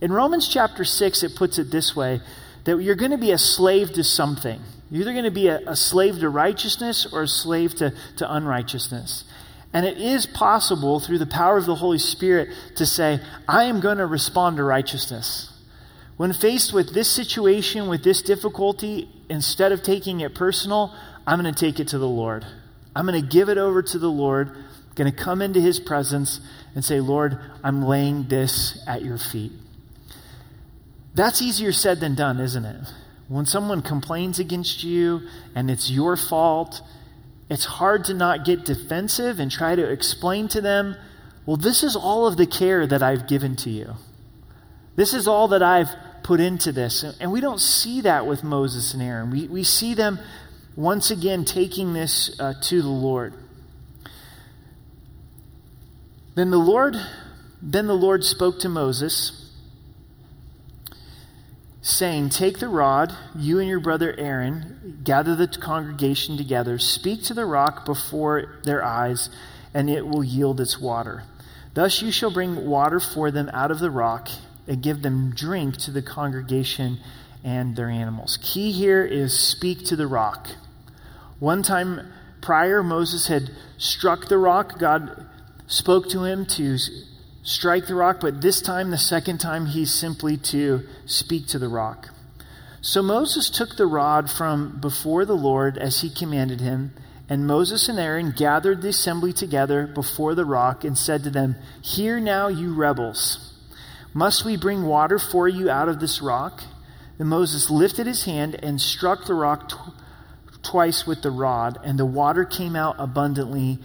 In 0.00 0.12
Romans 0.12 0.48
chapter 0.48 0.84
6, 0.84 1.22
it 1.22 1.36
puts 1.36 1.58
it 1.58 1.70
this 1.70 1.94
way 1.94 2.20
that 2.64 2.80
you're 2.80 2.94
going 2.94 3.10
to 3.10 3.18
be 3.18 3.32
a 3.32 3.38
slave 3.38 3.92
to 3.92 4.04
something. 4.04 4.60
You're 4.90 5.02
either 5.02 5.12
going 5.12 5.24
to 5.24 5.30
be 5.30 5.48
a, 5.48 5.60
a 5.66 5.76
slave 5.76 6.18
to 6.18 6.28
righteousness 6.28 7.06
or 7.12 7.22
a 7.22 7.28
slave 7.28 7.74
to, 7.76 7.92
to 8.16 8.34
unrighteousness. 8.34 9.24
And 9.72 9.86
it 9.86 9.98
is 9.98 10.26
possible 10.26 10.98
through 10.98 11.18
the 11.18 11.26
power 11.26 11.56
of 11.56 11.66
the 11.66 11.76
Holy 11.76 11.98
Spirit 11.98 12.48
to 12.76 12.86
say, 12.86 13.20
I 13.48 13.64
am 13.64 13.80
going 13.80 13.98
to 13.98 14.06
respond 14.06 14.56
to 14.56 14.64
righteousness. 14.64 15.52
When 16.16 16.32
faced 16.32 16.72
with 16.72 16.92
this 16.92 17.08
situation, 17.08 17.88
with 17.88 18.02
this 18.02 18.20
difficulty, 18.20 19.08
instead 19.28 19.70
of 19.70 19.82
taking 19.82 20.20
it 20.20 20.34
personal, 20.34 20.94
I'm 21.26 21.40
going 21.40 21.54
to 21.54 21.58
take 21.58 21.78
it 21.78 21.88
to 21.88 21.98
the 21.98 22.08
Lord. 22.08 22.44
I'm 22.94 23.06
going 23.06 23.20
to 23.20 23.26
give 23.26 23.48
it 23.48 23.58
over 23.58 23.80
to 23.82 23.98
the 23.98 24.10
Lord. 24.10 24.48
I'm 24.48 24.94
going 24.96 25.10
to 25.10 25.16
come 25.16 25.40
into 25.40 25.60
his 25.60 25.78
presence 25.78 26.40
and 26.74 26.84
say, 26.84 26.98
Lord, 26.98 27.38
I'm 27.62 27.82
laying 27.82 28.24
this 28.24 28.82
at 28.88 29.02
your 29.02 29.18
feet. 29.18 29.52
That's 31.14 31.40
easier 31.40 31.72
said 31.72 32.00
than 32.00 32.16
done, 32.16 32.40
isn't 32.40 32.64
it? 32.64 32.92
When 33.30 33.46
someone 33.46 33.80
complains 33.80 34.38
against 34.38 34.84
you 34.84 35.22
and 35.54 35.70
it's 35.70 35.90
your 35.90 36.16
fault 36.16 36.82
it's 37.50 37.64
hard 37.64 38.04
to 38.04 38.14
not 38.14 38.44
get 38.44 38.64
defensive 38.64 39.40
and 39.40 39.50
try 39.50 39.74
to 39.74 39.90
explain 39.90 40.46
to 40.48 40.60
them, 40.60 40.96
well, 41.44 41.56
this 41.56 41.82
is 41.82 41.96
all 41.96 42.28
of 42.28 42.36
the 42.36 42.46
care 42.46 42.86
that 42.86 43.02
I've 43.02 43.26
given 43.26 43.56
to 43.56 43.70
you. 43.70 43.96
This 44.94 45.12
is 45.12 45.26
all 45.26 45.48
that 45.48 45.62
I've 45.62 45.90
put 46.22 46.38
into 46.38 46.70
this. 46.70 47.02
And 47.18 47.32
we 47.32 47.40
don't 47.40 47.60
see 47.60 48.02
that 48.02 48.24
with 48.24 48.44
Moses 48.44 48.94
and 48.94 49.02
Aaron. 49.02 49.32
We, 49.32 49.48
we 49.48 49.64
see 49.64 49.94
them 49.94 50.20
once 50.76 51.10
again 51.10 51.44
taking 51.44 51.92
this 51.92 52.38
uh, 52.38 52.54
to 52.62 52.82
the 52.82 52.88
Lord. 52.88 53.34
Then 56.36 56.50
the 56.50 56.58
Lord, 56.58 56.94
then 57.60 57.88
the 57.88 57.94
Lord 57.96 58.22
spoke 58.22 58.60
to 58.60 58.68
Moses 58.68 59.39
saying, 61.82 62.30
Take 62.30 62.58
the 62.58 62.68
rod, 62.68 63.14
you 63.34 63.58
and 63.58 63.68
your 63.68 63.80
brother 63.80 64.14
Aaron, 64.18 65.00
gather 65.02 65.34
the 65.34 65.48
congregation 65.48 66.36
together, 66.36 66.78
speak 66.78 67.22
to 67.24 67.34
the 67.34 67.46
rock 67.46 67.84
before 67.84 68.60
their 68.64 68.84
eyes, 68.84 69.30
and 69.72 69.88
it 69.88 70.06
will 70.06 70.24
yield 70.24 70.60
its 70.60 70.78
water. 70.78 71.24
Thus 71.74 72.02
you 72.02 72.10
shall 72.10 72.32
bring 72.32 72.66
water 72.66 73.00
for 73.00 73.30
them 73.30 73.48
out 73.52 73.70
of 73.70 73.78
the 73.78 73.90
rock, 73.90 74.28
and 74.66 74.82
give 74.82 75.02
them 75.02 75.32
drink 75.34 75.76
to 75.78 75.90
the 75.90 76.02
congregation 76.02 76.98
and 77.42 77.74
their 77.74 77.88
animals. 77.88 78.38
Key 78.42 78.72
here 78.72 79.04
is 79.04 79.38
speak 79.38 79.84
to 79.86 79.96
the 79.96 80.06
rock. 80.06 80.48
One 81.38 81.62
time 81.62 82.12
prior, 82.40 82.82
Moses 82.82 83.26
had 83.28 83.50
struck 83.78 84.28
the 84.28 84.38
rock. 84.38 84.78
God 84.78 85.26
spoke 85.66 86.08
to 86.10 86.24
him 86.24 86.44
to 86.46 86.78
strike 87.42 87.86
the 87.86 87.94
rock, 87.94 88.18
but 88.20 88.40
this 88.40 88.60
time, 88.60 88.90
the 88.90 88.98
second 88.98 89.38
time, 89.38 89.66
he's 89.66 89.92
simply 89.92 90.36
to 90.36 90.86
speak 91.06 91.46
to 91.48 91.58
the 91.58 91.68
rock. 91.68 92.10
So 92.82 93.02
Moses 93.02 93.50
took 93.50 93.76
the 93.76 93.86
rod 93.86 94.30
from 94.30 94.78
before 94.80 95.24
the 95.24 95.36
Lord 95.36 95.76
as 95.76 96.00
he 96.00 96.10
commanded 96.10 96.60
him, 96.60 96.92
and 97.28 97.46
Moses 97.46 97.88
and 97.88 97.98
Aaron 97.98 98.32
gathered 98.36 98.82
the 98.82 98.88
assembly 98.88 99.32
together 99.32 99.86
before 99.86 100.34
the 100.34 100.44
rock 100.44 100.82
and 100.82 100.96
said 100.96 101.22
to 101.24 101.30
them, 101.30 101.56
Hear 101.82 102.18
now, 102.18 102.48
you 102.48 102.74
rebels. 102.74 103.54
Must 104.12 104.44
we 104.44 104.56
bring 104.56 104.86
water 104.86 105.18
for 105.18 105.46
you 105.46 105.70
out 105.70 105.88
of 105.88 106.00
this 106.00 106.20
rock? 106.20 106.62
And 107.18 107.28
Moses 107.28 107.70
lifted 107.70 108.06
his 108.06 108.24
hand 108.24 108.56
and 108.62 108.80
struck 108.80 109.26
the 109.26 109.34
rock 109.34 109.68
tw- 109.68 109.94
twice 110.62 111.06
with 111.06 111.22
the 111.22 111.30
rod, 111.30 111.78
and 111.84 111.98
the 111.98 112.06
water 112.06 112.44
came 112.44 112.74
out 112.74 112.96
abundantly 112.98 113.78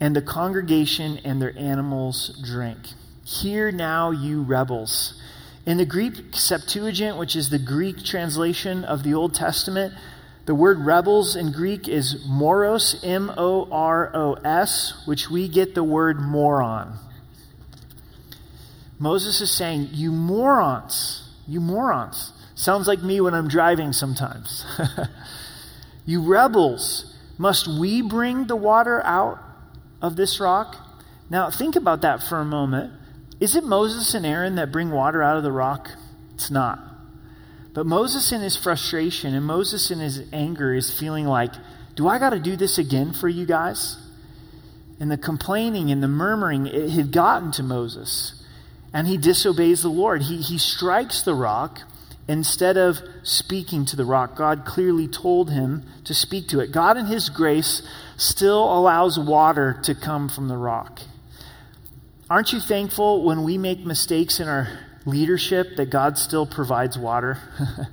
and 0.00 0.14
the 0.14 0.22
congregation 0.22 1.18
and 1.24 1.40
their 1.40 1.56
animals 1.58 2.40
drink. 2.44 2.78
Hear 3.24 3.70
now, 3.70 4.10
you 4.10 4.42
rebels. 4.42 5.20
In 5.66 5.78
the 5.78 5.86
Greek 5.86 6.34
Septuagint, 6.34 7.16
which 7.16 7.34
is 7.34 7.48
the 7.48 7.58
Greek 7.58 8.04
translation 8.04 8.84
of 8.84 9.02
the 9.02 9.14
Old 9.14 9.34
Testament, 9.34 9.94
the 10.44 10.54
word 10.54 10.80
rebels 10.80 11.36
in 11.36 11.52
Greek 11.52 11.88
is 11.88 12.22
moros, 12.26 13.00
M 13.02 13.32
O 13.36 13.66
R 13.70 14.10
O 14.14 14.34
S, 14.34 15.06
which 15.06 15.30
we 15.30 15.48
get 15.48 15.74
the 15.74 15.84
word 15.84 16.20
moron. 16.20 16.98
Moses 18.98 19.40
is 19.40 19.50
saying, 19.50 19.88
You 19.92 20.12
morons, 20.12 21.30
you 21.46 21.60
morons. 21.60 22.32
Sounds 22.54 22.86
like 22.86 23.02
me 23.02 23.20
when 23.22 23.32
I'm 23.32 23.48
driving 23.48 23.92
sometimes. 23.92 24.66
you 26.04 26.22
rebels, 26.22 27.16
must 27.38 27.66
we 27.66 28.02
bring 28.02 28.46
the 28.46 28.56
water 28.56 29.02
out 29.04 29.38
of 30.04 30.16
this 30.16 30.38
rock? 30.38 30.76
Now, 31.30 31.50
think 31.50 31.76
about 31.76 32.02
that 32.02 32.22
for 32.22 32.38
a 32.38 32.44
moment. 32.44 32.92
Is 33.40 33.56
it 33.56 33.64
Moses 33.64 34.14
and 34.14 34.26
Aaron 34.26 34.56
that 34.56 34.70
bring 34.70 34.90
water 34.90 35.22
out 35.22 35.36
of 35.36 35.42
the 35.42 35.52
rock? 35.52 35.90
It's 36.34 36.50
not. 36.50 36.78
But 37.72 37.86
Moses, 37.86 38.30
in 38.30 38.42
his 38.42 38.56
frustration 38.56 39.34
and 39.34 39.44
Moses, 39.44 39.90
in 39.90 39.98
his 39.98 40.22
anger, 40.32 40.74
is 40.74 40.96
feeling 40.96 41.26
like, 41.26 41.52
do 41.96 42.06
I 42.06 42.18
got 42.18 42.30
to 42.30 42.38
do 42.38 42.54
this 42.54 42.78
again 42.78 43.12
for 43.12 43.28
you 43.28 43.46
guys? 43.46 43.96
And 45.00 45.10
the 45.10 45.16
complaining 45.16 45.90
and 45.90 46.02
the 46.02 46.08
murmuring, 46.08 46.66
it 46.66 46.90
had 46.90 47.10
gotten 47.10 47.50
to 47.52 47.62
Moses. 47.62 48.44
And 48.92 49.08
he 49.08 49.16
disobeys 49.16 49.82
the 49.82 49.88
Lord. 49.88 50.22
He, 50.22 50.36
he 50.36 50.58
strikes 50.58 51.22
the 51.22 51.34
rock 51.34 51.80
instead 52.26 52.76
of 52.76 53.00
speaking 53.22 53.84
to 53.86 53.96
the 53.96 54.04
rock. 54.04 54.36
God 54.36 54.64
clearly 54.64 55.08
told 55.08 55.50
him 55.50 55.84
to 56.04 56.14
speak 56.14 56.48
to 56.48 56.60
it. 56.60 56.72
God, 56.72 56.96
in 56.96 57.06
his 57.06 57.28
grace, 57.28 57.82
still 58.16 58.64
allows 58.64 59.18
water 59.18 59.78
to 59.84 59.94
come 59.94 60.28
from 60.28 60.48
the 60.48 60.56
rock. 60.56 61.00
Aren't 62.30 62.52
you 62.52 62.60
thankful 62.60 63.24
when 63.24 63.44
we 63.44 63.58
make 63.58 63.80
mistakes 63.80 64.40
in 64.40 64.48
our 64.48 64.68
leadership 65.04 65.76
that 65.76 65.90
God 65.90 66.16
still 66.16 66.46
provides 66.46 66.98
water? 66.98 67.38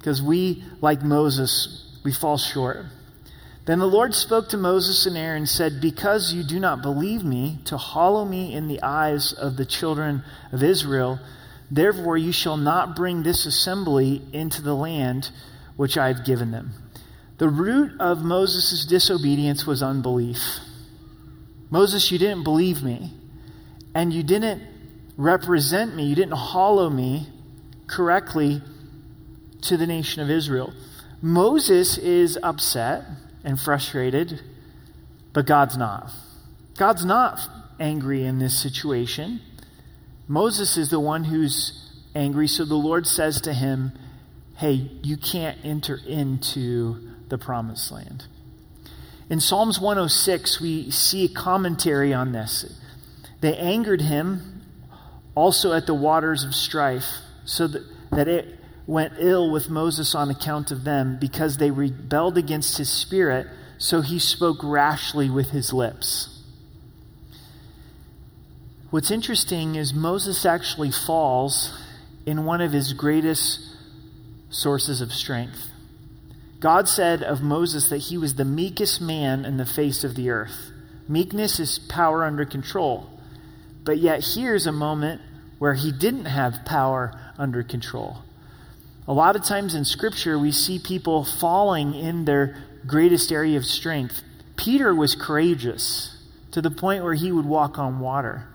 Because 0.00 0.22
we, 0.22 0.64
like 0.80 1.02
Moses, 1.02 1.84
we 2.02 2.10
fall 2.10 2.38
short. 2.38 2.86
Then 3.66 3.80
the 3.80 3.86
Lord 3.86 4.14
spoke 4.14 4.48
to 4.48 4.56
Moses 4.56 5.04
and 5.04 5.14
Aaron 5.14 5.42
and 5.42 5.48
said, 5.48 5.78
Because 5.78 6.32
you 6.32 6.42
do 6.42 6.58
not 6.58 6.80
believe 6.80 7.22
me 7.22 7.58
to 7.66 7.76
hollow 7.76 8.24
me 8.24 8.54
in 8.54 8.66
the 8.66 8.82
eyes 8.82 9.34
of 9.34 9.58
the 9.58 9.66
children 9.66 10.24
of 10.52 10.62
Israel, 10.62 11.20
therefore 11.70 12.18
you 12.18 12.32
shall 12.32 12.56
not 12.56 12.96
bring 12.96 13.22
this 13.22 13.46
assembly 13.46 14.22
into 14.32 14.62
the 14.62 14.74
land 14.74 15.30
which 15.76 15.96
I 15.96 16.08
have 16.08 16.24
given 16.24 16.50
them. 16.50 16.72
The 17.38 17.48
root 17.48 17.98
of 18.00 18.22
Moses' 18.22 18.84
disobedience 18.84 19.66
was 19.66 19.82
unbelief. 19.82 20.58
Moses, 21.70 22.10
you 22.10 22.18
didn't 22.18 22.44
believe 22.44 22.82
me, 22.82 23.12
and 23.94 24.12
you 24.12 24.22
didn't 24.22 24.62
represent 25.16 25.94
me, 25.94 26.04
you 26.04 26.14
didn't 26.14 26.36
hollow 26.36 26.90
me 26.90 27.28
correctly 27.86 28.60
to 29.62 29.76
the 29.76 29.86
nation 29.86 30.22
of 30.22 30.30
Israel. 30.30 30.72
Moses 31.22 31.98
is 31.98 32.38
upset 32.42 33.04
and 33.44 33.58
frustrated, 33.58 34.40
but 35.32 35.46
God's 35.46 35.76
not. 35.76 36.10
God's 36.76 37.04
not 37.04 37.40
angry 37.78 38.24
in 38.24 38.38
this 38.38 38.58
situation. 38.58 39.40
Moses 40.30 40.76
is 40.76 40.90
the 40.90 41.00
one 41.00 41.24
who's 41.24 41.90
angry, 42.14 42.46
so 42.46 42.64
the 42.64 42.76
Lord 42.76 43.04
says 43.04 43.40
to 43.40 43.52
him, 43.52 43.90
Hey, 44.58 44.88
you 45.02 45.16
can't 45.16 45.58
enter 45.64 45.98
into 46.06 47.14
the 47.28 47.36
promised 47.36 47.90
land. 47.90 48.26
In 49.28 49.40
Psalms 49.40 49.80
106, 49.80 50.60
we 50.60 50.88
see 50.92 51.24
a 51.24 51.28
commentary 51.28 52.14
on 52.14 52.30
this. 52.30 52.80
They 53.40 53.56
angered 53.56 54.02
him 54.02 54.62
also 55.34 55.72
at 55.72 55.86
the 55.86 55.94
waters 55.94 56.44
of 56.44 56.54
strife, 56.54 57.08
so 57.44 57.66
that, 57.66 57.82
that 58.12 58.28
it 58.28 58.56
went 58.86 59.14
ill 59.18 59.50
with 59.50 59.68
Moses 59.68 60.14
on 60.14 60.30
account 60.30 60.70
of 60.70 60.84
them 60.84 61.18
because 61.20 61.56
they 61.56 61.72
rebelled 61.72 62.38
against 62.38 62.78
his 62.78 62.88
spirit, 62.88 63.48
so 63.78 64.00
he 64.00 64.20
spoke 64.20 64.58
rashly 64.62 65.28
with 65.28 65.50
his 65.50 65.72
lips. 65.72 66.39
What's 68.90 69.12
interesting 69.12 69.76
is 69.76 69.94
Moses 69.94 70.44
actually 70.44 70.90
falls 70.90 71.72
in 72.26 72.44
one 72.44 72.60
of 72.60 72.72
his 72.72 72.92
greatest 72.92 73.60
sources 74.48 75.00
of 75.00 75.12
strength. 75.12 75.68
God 76.58 76.88
said 76.88 77.22
of 77.22 77.40
Moses 77.40 77.88
that 77.90 77.98
he 77.98 78.18
was 78.18 78.34
the 78.34 78.44
meekest 78.44 79.00
man 79.00 79.44
in 79.44 79.58
the 79.58 79.64
face 79.64 80.02
of 80.02 80.16
the 80.16 80.30
earth. 80.30 80.72
Meekness 81.08 81.60
is 81.60 81.78
power 81.78 82.24
under 82.24 82.44
control. 82.44 83.08
But 83.84 83.98
yet, 83.98 84.24
here's 84.34 84.66
a 84.66 84.72
moment 84.72 85.20
where 85.60 85.74
he 85.74 85.92
didn't 85.92 86.24
have 86.24 86.64
power 86.64 87.12
under 87.38 87.62
control. 87.62 88.18
A 89.06 89.12
lot 89.12 89.36
of 89.36 89.44
times 89.44 89.76
in 89.76 89.84
Scripture, 89.84 90.36
we 90.36 90.50
see 90.50 90.80
people 90.80 91.24
falling 91.24 91.94
in 91.94 92.24
their 92.24 92.56
greatest 92.86 93.30
area 93.30 93.56
of 93.56 93.64
strength. 93.64 94.22
Peter 94.56 94.92
was 94.92 95.14
courageous 95.14 96.16
to 96.50 96.60
the 96.60 96.72
point 96.72 97.04
where 97.04 97.14
he 97.14 97.30
would 97.30 97.46
walk 97.46 97.78
on 97.78 98.00
water, 98.00 98.48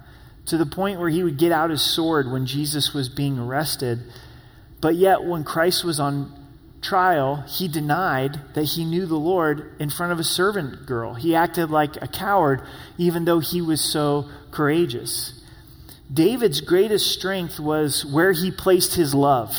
to 0.48 0.58
the 0.58 0.66
point 0.66 1.00
where 1.00 1.10
he 1.10 1.24
would 1.24 1.38
get 1.38 1.52
out 1.52 1.70
his 1.70 1.82
sword 1.82 2.32
when 2.32 2.46
Jesus 2.46 2.94
was 2.94 3.10
being 3.10 3.40
arrested. 3.40 4.00
But 4.80 4.96
yet, 4.96 5.24
when 5.24 5.44
Christ 5.44 5.84
was 5.84 6.00
on 6.00 6.32
trial, 6.82 7.44
he 7.48 7.68
denied 7.68 8.40
that 8.54 8.64
he 8.64 8.86
knew 8.86 9.06
the 9.06 9.16
Lord 9.16 9.76
in 9.80 9.90
front 9.90 10.12
of 10.12 10.20
a 10.20 10.24
servant 10.24 10.86
girl. 10.86 11.16
He 11.16 11.36
acted 11.36 11.72
like 11.72 12.02
a 12.02 12.08
coward, 12.08 12.62
even 12.98 13.26
though 13.26 13.40
he 13.40 13.62
was 13.62 13.82
so 13.82 14.30
courageous. 14.52 15.42
David's 16.14 16.62
greatest 16.62 17.12
strength 17.12 17.60
was 17.60 18.06
where 18.06 18.32
he 18.32 18.52
placed 18.52 18.94
his 18.94 19.16
love. 19.16 19.58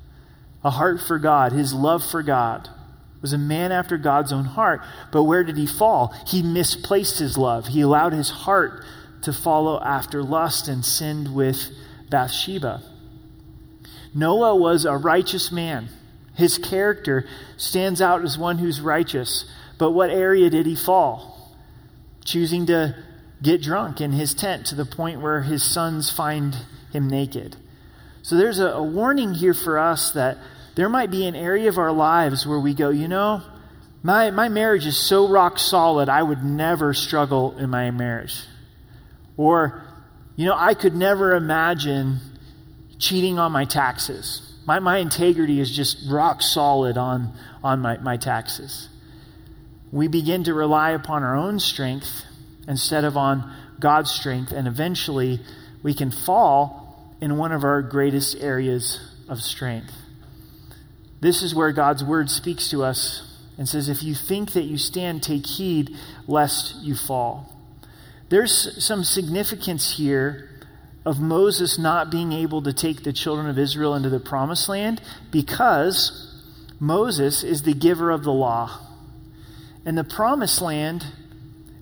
a 0.64 0.70
heart 0.70 1.00
for 1.00 1.18
God, 1.18 1.52
his 1.52 1.72
love 1.72 2.04
for 2.04 2.22
God. 2.22 2.68
Was 3.22 3.32
a 3.32 3.38
man 3.38 3.72
after 3.72 3.98
God's 3.98 4.32
own 4.32 4.44
heart, 4.44 4.80
but 5.10 5.24
where 5.24 5.42
did 5.42 5.56
he 5.56 5.66
fall? 5.66 6.14
He 6.26 6.40
misplaced 6.40 7.18
his 7.18 7.36
love. 7.36 7.66
He 7.66 7.80
allowed 7.80 8.12
his 8.12 8.30
heart 8.30 8.84
to 9.22 9.32
follow 9.32 9.80
after 9.80 10.22
lust 10.22 10.68
and 10.68 10.84
sinned 10.84 11.34
with 11.34 11.70
Bathsheba. 12.10 12.82
Noah 14.14 14.56
was 14.56 14.84
a 14.84 14.96
righteous 14.96 15.52
man. 15.52 15.88
His 16.34 16.58
character 16.58 17.26
stands 17.56 18.00
out 18.00 18.24
as 18.24 18.38
one 18.38 18.58
who's 18.58 18.80
righteous. 18.80 19.44
But 19.78 19.92
what 19.92 20.10
area 20.10 20.50
did 20.50 20.66
he 20.66 20.76
fall? 20.76 21.56
Choosing 22.24 22.66
to 22.66 22.96
get 23.42 23.62
drunk 23.62 24.00
in 24.00 24.12
his 24.12 24.34
tent 24.34 24.66
to 24.66 24.74
the 24.74 24.84
point 24.84 25.20
where 25.20 25.42
his 25.42 25.62
sons 25.62 26.10
find 26.10 26.56
him 26.92 27.08
naked. 27.08 27.56
So 28.22 28.36
there's 28.36 28.58
a, 28.58 28.68
a 28.68 28.82
warning 28.82 29.34
here 29.34 29.54
for 29.54 29.78
us 29.78 30.12
that 30.12 30.38
there 30.74 30.88
might 30.88 31.10
be 31.10 31.26
an 31.26 31.34
area 31.34 31.68
of 31.68 31.78
our 31.78 31.92
lives 31.92 32.46
where 32.46 32.58
we 32.58 32.74
go, 32.74 32.90
you 32.90 33.08
know, 33.08 33.42
my, 34.02 34.30
my 34.30 34.48
marriage 34.48 34.86
is 34.86 34.96
so 34.96 35.28
rock 35.28 35.58
solid, 35.58 36.08
I 36.08 36.22
would 36.22 36.44
never 36.44 36.94
struggle 36.94 37.56
in 37.58 37.70
my 37.70 37.90
marriage. 37.90 38.42
Or, 39.38 39.82
you 40.36 40.44
know, 40.44 40.54
I 40.54 40.74
could 40.74 40.94
never 40.94 41.34
imagine 41.34 42.18
cheating 42.98 43.38
on 43.38 43.52
my 43.52 43.64
taxes. 43.64 44.42
My, 44.66 44.80
my 44.80 44.98
integrity 44.98 45.60
is 45.60 45.74
just 45.74 46.10
rock 46.10 46.42
solid 46.42 46.98
on, 46.98 47.32
on 47.64 47.80
my, 47.80 47.96
my 47.98 48.18
taxes. 48.18 48.90
We 49.90 50.08
begin 50.08 50.44
to 50.44 50.52
rely 50.52 50.90
upon 50.90 51.22
our 51.22 51.34
own 51.34 51.60
strength 51.60 52.24
instead 52.66 53.04
of 53.04 53.16
on 53.16 53.50
God's 53.80 54.10
strength, 54.10 54.52
and 54.52 54.68
eventually 54.68 55.40
we 55.82 55.94
can 55.94 56.10
fall 56.10 57.14
in 57.20 57.38
one 57.38 57.52
of 57.52 57.64
our 57.64 57.80
greatest 57.80 58.36
areas 58.40 59.00
of 59.28 59.40
strength. 59.40 59.94
This 61.20 61.42
is 61.42 61.54
where 61.54 61.72
God's 61.72 62.04
word 62.04 62.28
speaks 62.28 62.68
to 62.70 62.82
us 62.82 63.38
and 63.56 63.68
says, 63.68 63.88
If 63.88 64.02
you 64.02 64.14
think 64.14 64.52
that 64.52 64.64
you 64.64 64.76
stand, 64.78 65.22
take 65.22 65.46
heed 65.46 65.96
lest 66.26 66.76
you 66.76 66.94
fall. 66.94 67.57
There's 68.28 68.84
some 68.84 69.04
significance 69.04 69.96
here 69.96 70.50
of 71.06 71.20
Moses 71.20 71.78
not 71.78 72.10
being 72.10 72.32
able 72.32 72.62
to 72.62 72.72
take 72.72 73.02
the 73.02 73.12
children 73.12 73.48
of 73.48 73.58
Israel 73.58 73.94
into 73.94 74.10
the 74.10 74.20
promised 74.20 74.68
land 74.68 75.00
because 75.30 76.34
Moses 76.78 77.42
is 77.42 77.62
the 77.62 77.72
giver 77.72 78.10
of 78.10 78.24
the 78.24 78.32
law. 78.32 78.78
And 79.86 79.96
the 79.96 80.04
promised 80.04 80.60
land 80.60 81.06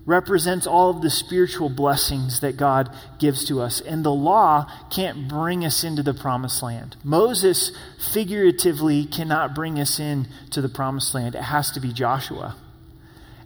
represents 0.05 0.65
all 0.65 0.89
of 0.89 1.01
the 1.01 1.09
spiritual 1.09 1.67
blessings 1.67 2.39
that 2.39 2.55
God 2.55 2.89
gives 3.19 3.43
to 3.49 3.59
us. 3.59 3.81
And 3.81 4.05
the 4.05 4.13
law 4.13 4.71
can't 4.89 5.27
bring 5.27 5.65
us 5.65 5.83
into 5.83 6.01
the 6.01 6.13
promised 6.13 6.63
land. 6.63 6.95
Moses 7.03 7.77
figuratively 8.13 9.03
cannot 9.03 9.53
bring 9.53 9.77
us 9.77 9.99
into 9.99 10.61
the 10.61 10.69
promised 10.69 11.13
land. 11.13 11.35
It 11.35 11.41
has 11.41 11.71
to 11.71 11.81
be 11.81 11.91
Joshua. 11.91 12.55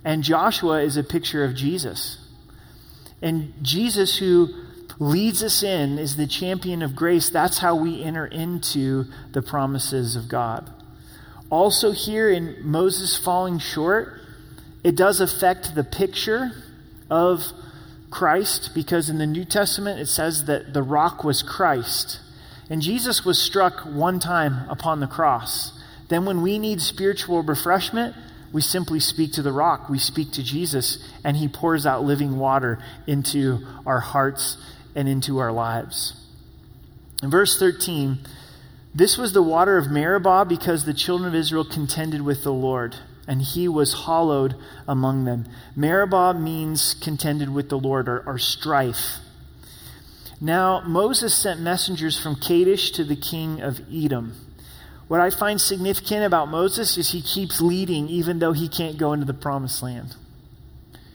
And 0.05 0.22
Joshua 0.22 0.84
is 0.84 0.98
a 0.98 1.03
picture 1.03 1.43
of 1.43 1.55
Jesus. 1.55 2.21
And 3.22 3.54
Jesus, 3.62 4.18
who 4.18 4.50
leads 5.00 5.44
us 5.44 5.63
in, 5.63 5.98
is 5.98 6.16
the 6.16 6.28
champion 6.28 6.82
of 6.82 6.96
grace. 6.96 7.30
That's 7.30 7.60
how 7.60 7.75
we 7.75 8.04
enter 8.04 8.25
into 8.25 9.06
the 9.32 9.42
promises 9.42 10.16
of 10.16 10.28
God. 10.28 10.72
Also, 11.50 11.92
here 11.92 12.30
in 12.30 12.56
Moses 12.62 13.18
falling 13.18 13.60
short, 13.60 14.22
it 14.84 14.96
does 14.96 15.20
affect 15.20 15.75
the 15.75 15.84
picture 15.84 16.51
of 17.10 17.51
Christ 18.10 18.72
because 18.74 19.10
in 19.10 19.18
the 19.18 19.28
New 19.28 19.46
Testament 19.46 20.00
it 20.00 20.08
says 20.08 20.46
that 20.46 20.74
the 20.74 20.84
rock 20.84 21.24
was 21.24 21.44
Christ. 21.44 22.20
And 22.70 22.82
Jesus 22.82 23.25
was 23.25 23.42
struck 23.42 23.82
one 23.82 24.20
time 24.20 24.70
upon 24.70 25.00
the 25.01 25.08
cross. 25.08 25.78
Then, 26.08 26.25
when 26.25 26.42
we 26.42 26.58
need 26.58 26.82
spiritual 26.82 27.42
refreshment, 27.42 28.16
we 28.51 28.62
simply 28.62 29.00
speak 29.00 29.34
to 29.34 29.41
the 29.41 29.51
rock. 29.51 29.89
We 29.89 30.00
speak 30.00 30.31
to 30.34 30.43
Jesus, 30.43 30.98
and 31.24 31.38
he 31.38 31.48
pours 31.48 31.86
out 31.86 32.03
living 32.03 32.38
water 32.38 32.84
into 33.08 33.65
our 33.86 34.00
hearts 34.00 34.58
and 34.96 35.08
into 35.08 35.38
our 35.38 35.51
lives. 35.51 36.13
In 37.24 37.29
verse 37.29 37.58
13, 37.58 38.20
this 38.93 39.17
was 39.17 39.34
the 39.34 39.43
water 39.43 39.77
of 39.77 39.89
Meribah 39.89 40.46
because 40.46 40.86
the 40.86 40.93
children 40.93 41.29
of 41.29 41.36
Israel 41.36 41.63
contended 41.63 42.22
with 42.22 42.43
the 42.43 42.53
Lord 42.53 42.96
and 43.27 43.41
he 43.41 43.67
was 43.67 44.05
hallowed 44.05 44.55
among 44.88 45.25
them. 45.25 45.46
Meribah 45.75 46.34
means 46.34 46.96
contended 46.96 47.53
with 47.53 47.70
the 47.70 47.79
Lord 47.79 48.10
or, 48.10 48.22
or 48.25 48.38
strife. 48.38 49.20
Now, 50.41 50.81
Moses 50.81 51.36
sent 51.36 51.62
messengers 51.62 52.20
from 52.20 52.36
Kadesh 52.36 52.91
to 52.91 53.03
the 53.03 53.15
king 53.15 53.62
of 53.62 53.79
Edom. 53.93 54.36
What 55.12 55.20
I 55.20 55.30
find 55.30 55.60
significant 55.60 56.24
about 56.24 56.48
Moses 56.48 56.98
is 56.98 57.12
he 57.12 57.22
keeps 57.22 57.60
leading 57.60 58.08
even 58.08 58.39
though 58.39 58.53
he 58.53 58.70
can't 58.70 58.98
go 58.98 59.12
into 59.12 59.25
the 59.25 59.34
promised 59.34 59.84
land. 59.84 60.15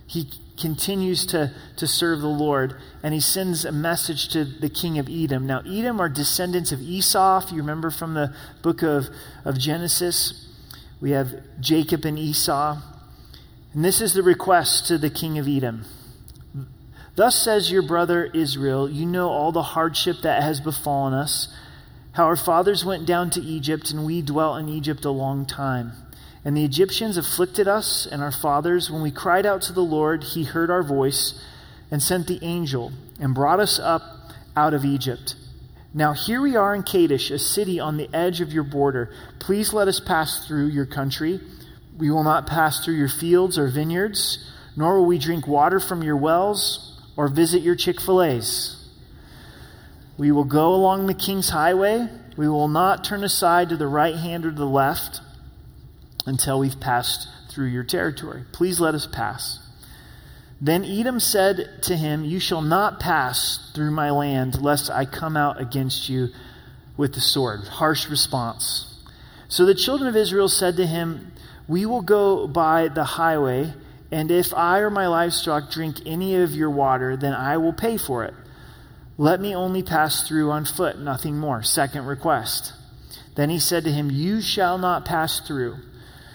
He 0.07 0.31
continues 0.61 1.25
to, 1.29 1.55
to 1.79 1.87
serve 1.87 2.21
the 2.21 2.27
Lord, 2.27 2.77
and 3.03 3.15
he 3.15 3.21
sends 3.21 3.65
a 3.65 3.73
message 3.73 4.29
to 4.35 4.45
the 4.45 4.69
king 4.69 4.99
of 4.99 5.09
Edom. 5.09 5.47
Now, 5.47 5.61
Edom 5.61 5.99
are 5.99 6.11
descendants 6.11 6.73
of 6.73 6.83
Esau, 6.83 7.43
if 7.43 7.51
you 7.51 7.57
remember 7.57 7.91
from 7.91 8.13
the 8.13 8.35
book 8.61 8.83
of, 8.83 9.07
of 9.47 9.59
Genesis. 9.59 10.47
We 11.01 11.13
have 11.13 11.31
Jacob 11.59 12.05
and 12.05 12.19
Esau. 12.19 12.77
And 13.73 13.83
this 13.83 14.03
is 14.03 14.13
the 14.13 14.23
request 14.23 14.89
to 14.89 14.99
the 14.99 15.09
king 15.09 15.39
of 15.39 15.49
Edom. 15.49 15.87
Thus 17.15 17.43
says 17.43 17.73
your 17.73 17.81
brother 17.81 18.27
Israel, 18.27 18.91
you 18.91 19.07
know 19.07 19.31
all 19.31 19.53
the 19.53 19.63
hardship 19.63 20.19
that 20.21 20.43
has 20.43 20.61
befallen 20.61 21.15
us, 21.15 21.49
how 22.17 22.25
our 22.25 22.37
fathers 22.37 22.83
went 22.83 23.05
down 23.05 23.29
to 23.29 23.43
Egypt, 23.43 23.91
and 23.91 24.07
we 24.07 24.23
dwelt 24.23 24.59
in 24.59 24.71
Egypt 24.71 25.05
a 25.05 25.11
long 25.11 25.45
time. 25.45 25.93
And 26.47 26.57
the 26.57 26.65
Egyptians 26.65 27.19
afflicted 27.19 27.69
us 27.69 28.07
and 28.11 28.23
our 28.23 28.33
fathers. 28.33 28.91
When 28.91 29.03
we 29.03 29.11
cried 29.11 29.45
out 29.45 29.61
to 29.63 29.75
the 29.75 29.85
Lord, 29.85 30.25
he 30.25 30.45
heard 30.45 30.71
our 30.71 30.83
voice 30.83 31.39
and 31.91 32.03
sent 32.03 32.27
the 32.27 32.39
angel 32.43 32.91
and 33.21 33.35
brought 33.35 33.61
us 33.61 33.79
up 33.79 34.33
out 34.57 34.73
of 34.73 34.83
Egypt. 34.83 35.35
Now 35.93 36.15
here 36.15 36.41
we 36.41 36.57
are 36.57 36.75
in 36.75 36.85
Kadesh, 36.85 37.31
a 37.31 37.39
city 37.39 37.79
on 37.79 37.99
the 37.99 38.09
edge 38.15 38.41
of 38.41 38.51
your 38.51 38.65
border. 38.65 39.13
Please 39.39 39.75
let 39.75 39.87
us 39.87 40.01
pass 40.01 40.47
through 40.47 40.69
your 40.69 40.87
country. 40.87 41.39
We 41.99 42.11
will 42.11 42.25
not 42.25 42.47
pass 42.47 42.83
through 42.83 42.95
your 42.95 43.11
fields 43.11 43.59
or 43.59 43.69
vineyards, 43.69 44.51
nor 44.75 44.99
will 44.99 45.07
we 45.07 45.19
drink 45.19 45.47
water 45.47 45.81
from 45.81 46.03
your 46.03 46.17
wells 46.17 46.99
or 47.15 47.29
visit 47.29 47.61
your 47.61 47.77
Chick 47.77 48.01
fil 48.01 48.23
A's. 48.23 48.86
We 50.19 50.33
will 50.33 50.45
go 50.45 50.75
along 50.75 51.07
the 51.07 51.15
king's 51.15 51.51
highway. 51.51 52.09
We 52.37 52.49
will 52.49 52.69
not 52.69 53.05
turn 53.05 53.25
aside 53.25 53.69
to 53.69 53.77
the 53.77 53.87
right 53.87 54.17
hand 54.17 54.47
or 54.47 54.51
to 54.51 54.57
the 54.57 54.65
left 54.65 55.21
until 56.27 56.59
we've 56.59 56.81
passed 56.81 57.29
through 57.51 57.67
your 57.67 57.85
territory. 57.85 58.45
Please 58.53 58.81
let 58.81 58.95
us 58.95 59.07
pass. 59.07 59.61
Then 60.61 60.85
Edom 60.85 61.21
said 61.21 61.83
to 61.83 61.97
him, 61.97 62.25
You 62.25 62.41
shall 62.41 62.63
not 62.63 62.99
pass 62.99 63.71
through 63.75 63.91
my 63.91 64.11
land, 64.11 64.61
lest 64.61 64.91
I 64.91 65.05
come 65.05 65.37
out 65.37 65.61
against 65.61 66.09
you 66.09 66.29
with 66.97 67.15
the 67.15 67.21
sword. 67.21 67.61
Harsh 67.67 68.09
response. 68.09 68.95
So 69.49 69.67
the 69.67 69.75
children 69.75 70.09
of 70.09 70.17
Israel 70.17 70.49
said 70.49 70.77
to 70.77 70.87
him, 70.87 71.33
We 71.69 71.85
will 71.85 72.01
go 72.01 72.47
by 72.47 72.89
the 72.89 73.05
highway, 73.05 73.75
and 74.11 74.31
if 74.31 74.55
I 74.55 74.79
or 74.79 74.91
my 74.91 75.09
livestock 75.09 75.71
drink 75.71 75.99
any 76.07 76.37
of 76.37 76.55
your 76.55 76.71
water, 76.71 77.17
then 77.17 77.35
I 77.35 77.59
will 77.59 77.75
pay 77.75 77.99
for 77.99 78.25
it. 78.25 78.35
Let 79.19 79.41
me 79.41 79.55
only 79.55 79.83
pass 79.83 80.27
through 80.27 80.51
on 80.51 80.65
foot, 80.65 80.99
nothing 80.99 81.39
more. 81.39 81.63
Second 81.63 82.07
request. 82.07 82.75
Then 83.35 83.51
he 83.51 83.59
said 83.59 83.85
to 83.85 83.93
him, 83.93 84.11
You 84.11 84.41
shall 84.41 84.79
not 84.79 85.05
pass 85.05 85.41
through. 85.41 85.77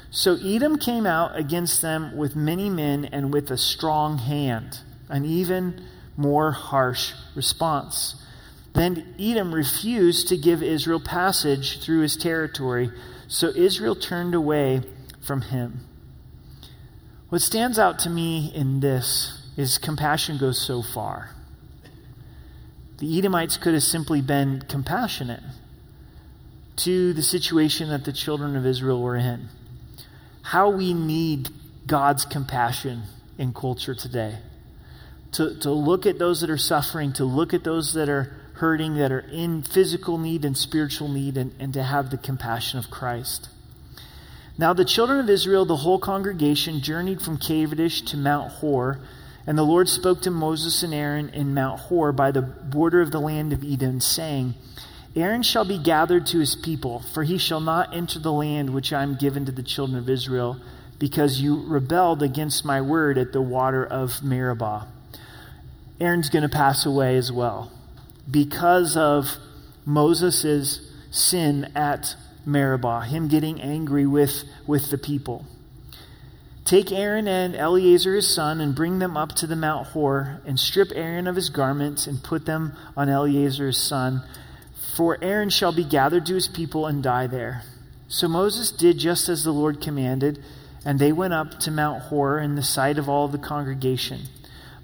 So 0.10 0.36
Edom 0.36 0.78
came 0.78 1.06
out 1.06 1.38
against 1.38 1.82
them 1.82 2.18
with 2.18 2.36
many 2.36 2.70
men 2.70 3.06
and 3.06 3.34
with 3.34 3.50
a 3.50 3.58
strong 3.58 4.18
hand, 4.18 4.80
an 5.10 5.26
even 5.26 5.86
more 6.18 6.52
harsh 6.52 7.14
response. 7.36 8.16
Then 8.74 9.16
Edom 9.20 9.54
refused 9.54 10.28
to 10.30 10.38
give 10.38 10.62
Israel 10.64 11.00
passage 11.00 11.84
through 11.84 12.02
his 12.02 12.18
territory, 12.18 12.92
so 13.28 13.50
Israel 13.56 13.96
turned 13.96 14.36
away 14.36 14.82
from 15.22 15.42
him. 15.42 15.88
What 17.30 17.42
stands 17.42 17.80
out 17.80 18.00
to 18.00 18.10
me 18.10 18.52
in 18.54 18.82
this 18.82 19.42
is 19.56 19.78
compassion 19.78 20.38
goes 20.38 20.60
so 20.60 20.82
far. 20.82 21.32
The 23.01 23.17
Edomites 23.17 23.58
could 23.58 23.74
have 23.74 23.81
simply 23.81 24.22
been 24.22 24.62
compassionate 24.70 25.41
to 26.75 27.13
the 27.13 27.24
situation 27.24 27.89
that 27.89 28.05
the 28.05 28.13
children 28.13 28.55
of 28.55 28.63
Israel 28.63 29.01
were 29.01 29.15
in 29.15 29.50
how 30.43 30.70
we 30.70 30.93
need 30.93 31.50
God's 31.88 32.25
compassion 32.25 33.03
in 33.39 33.53
culture 33.53 33.96
today. 33.96 34.38
To, 35.34 35.58
to 35.62 35.72
look 35.72 36.05
at 36.05 36.20
those 36.20 36.41
that 36.41 36.50
are 36.51 36.58
suffering, 36.58 37.12
to 37.13 37.25
look 37.25 37.55
at 37.55 37.63
those 37.63 37.93
that 37.93 38.08
are 38.08 38.36
hurting, 38.53 38.96
that 38.96 39.12
are 39.12 39.25
in 39.31 39.63
physical 39.63 40.20
need 40.20 40.46
and 40.46 40.55
spiritual 40.55 41.08
need, 41.08 41.38
and, 41.38 41.55
and 41.60 41.74
to 41.74 41.81
have 41.81 42.12
the 42.12 42.17
compassion 42.17 42.77
of 42.77 42.91
Christ. 42.91 43.50
Now, 44.60 44.74
the 44.74 44.86
children 44.86 45.20
of 45.20 45.29
Israel, 45.29 45.65
the 45.65 45.77
whole 45.77 45.98
congregation, 45.98 46.81
journeyed 46.81 47.22
from 47.22 47.38
Kadesh 47.38 48.01
to 48.01 48.17
Mount 48.17 48.51
Hor, 48.51 49.00
and 49.48 49.57
the 49.57 49.63
Lord 49.63 49.89
spoke 49.89 50.21
to 50.21 50.31
Moses 50.31 50.83
and 50.83 50.93
Aaron 50.93 51.29
in 51.29 51.53
Mount 51.53 51.79
Hor 51.81 52.12
by 52.12 52.31
the 52.31 52.41
border 52.41 53.01
of 53.01 53.12
the 53.12 53.19
land 53.19 53.53
of 53.53 53.63
Edom, 53.63 54.00
saying, 54.00 54.53
Aaron 55.15 55.43
shall 55.43 55.65
be 55.65 55.77
gathered 55.77 56.25
to 56.27 56.39
his 56.39 56.55
people, 56.55 57.00
for 57.00 57.24
he 57.24 57.38
shall 57.38 57.60
not 57.60 57.93
enter 57.93 58.19
the 58.19 58.31
land 58.31 58.69
which 58.69 58.93
I 58.93 59.03
am 59.03 59.15
given 59.15 59.45
to 59.45 59.51
the 59.51 59.63
children 59.63 59.98
of 59.98 60.10
Israel, 60.10 60.57
because 61.00 61.41
you 61.41 61.65
rebelled 61.65 62.21
against 62.21 62.63
my 62.63 62.79
word 62.79 63.17
at 63.17 63.33
the 63.33 63.41
water 63.41 63.86
of 63.86 64.24
Meribah. 64.24 64.88
Aaron's 66.00 66.29
going 66.29 66.43
to 66.43 66.50
pass 66.50 66.86
away 66.86 67.17
as 67.17 67.31
well 67.31 67.71
because 68.29 68.95
of 68.95 69.38
Moses' 69.86 70.91
sin 71.10 71.71
at 71.75 72.15
Meribah, 72.45 73.01
him 73.01 73.27
getting 73.27 73.62
angry 73.62 74.06
with, 74.06 74.43
with 74.65 74.89
the 74.89 74.97
people. 74.97 75.45
Take 76.71 76.93
Aaron 76.93 77.27
and 77.27 77.53
Eleazar 77.53 78.15
his 78.15 78.34
son 78.34 78.62
and 78.62 78.73
bring 78.73 78.99
them 78.99 79.17
up 79.17 79.34
to 79.34 79.45
the 79.45 79.57
Mount 79.57 79.88
Hor 79.88 80.39
and 80.45 80.57
strip 80.57 80.88
Aaron 80.95 81.27
of 81.27 81.36
his 81.36 81.49
garments 81.49 82.07
and 82.07 82.23
put 82.23 82.45
them 82.45 82.77
on 82.95 83.10
Eleazar 83.10 83.67
his 83.67 83.77
son 83.77 84.23
for 84.95 85.21
Aaron 85.21 85.49
shall 85.49 85.73
be 85.73 85.84
gathered 85.84 86.25
to 86.27 86.34
his 86.36 86.47
people 86.47 86.88
and 86.88 87.03
die 87.03 87.27
there. 87.27 87.63
So 88.07 88.29
Moses 88.29 88.71
did 88.71 88.99
just 88.99 89.27
as 89.27 89.43
the 89.43 89.51
Lord 89.51 89.81
commanded, 89.81 90.41
and 90.86 90.97
they 90.97 91.12
went 91.12 91.34
up 91.34 91.60
to 91.60 91.71
Mount 91.71 92.03
Hor 92.03 92.39
in 92.39 92.55
the 92.55 92.63
sight 92.63 92.97
of 92.97 93.10
all 93.10 93.27
the 93.27 93.38
congregation. 93.38 94.29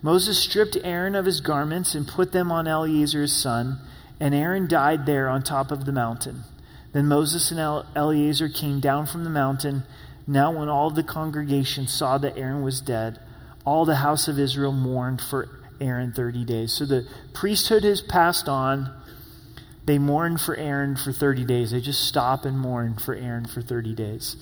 Moses 0.02 0.38
stripped 0.38 0.76
Aaron 0.84 1.16
of 1.16 1.26
his 1.26 1.40
garments 1.40 1.96
and 1.96 2.06
put 2.06 2.34
them 2.34 2.52
on 2.52 2.68
Eleazar 2.68 3.22
his 3.22 3.34
son, 3.34 3.80
and 4.20 4.36
Aaron 4.36 4.68
died 4.68 5.06
there 5.06 5.30
on 5.30 5.42
top 5.42 5.72
of 5.72 5.86
the 5.86 5.94
mountain. 5.94 6.44
Then 6.92 7.08
Moses 7.08 7.50
and 7.50 7.86
Eleazar 7.96 8.50
came 8.50 8.82
down 8.82 9.06
from 9.06 9.24
the 9.24 9.30
mountain. 9.30 9.84
Now, 10.28 10.52
when 10.52 10.68
all 10.68 10.92
the 10.92 11.04
congregation 11.04 11.88
saw 11.88 12.18
that 12.18 12.38
Aaron 12.38 12.62
was 12.62 12.82
dead, 12.82 13.20
all 13.66 13.86
the 13.86 13.96
house 13.96 14.28
of 14.28 14.38
Israel 14.38 14.74
mourned 14.74 15.22
for 15.22 15.50
Aaron 15.80 16.12
30 16.12 16.44
days. 16.46 16.74
So 16.74 16.86
the 16.86 17.08
priesthood 17.34 17.84
has 17.84 18.02
passed 18.02 18.50
on 18.50 18.92
they 19.88 19.98
mourn 19.98 20.38
for 20.38 20.54
Aaron 20.58 20.98
for 20.98 21.14
30 21.14 21.46
days. 21.46 21.72
They 21.72 21.80
just 21.80 22.06
stop 22.06 22.44
and 22.44 22.60
mourn 22.60 22.98
for 22.98 23.16
Aaron 23.16 23.46
for 23.46 23.62
30 23.62 23.96
days. 23.96 24.36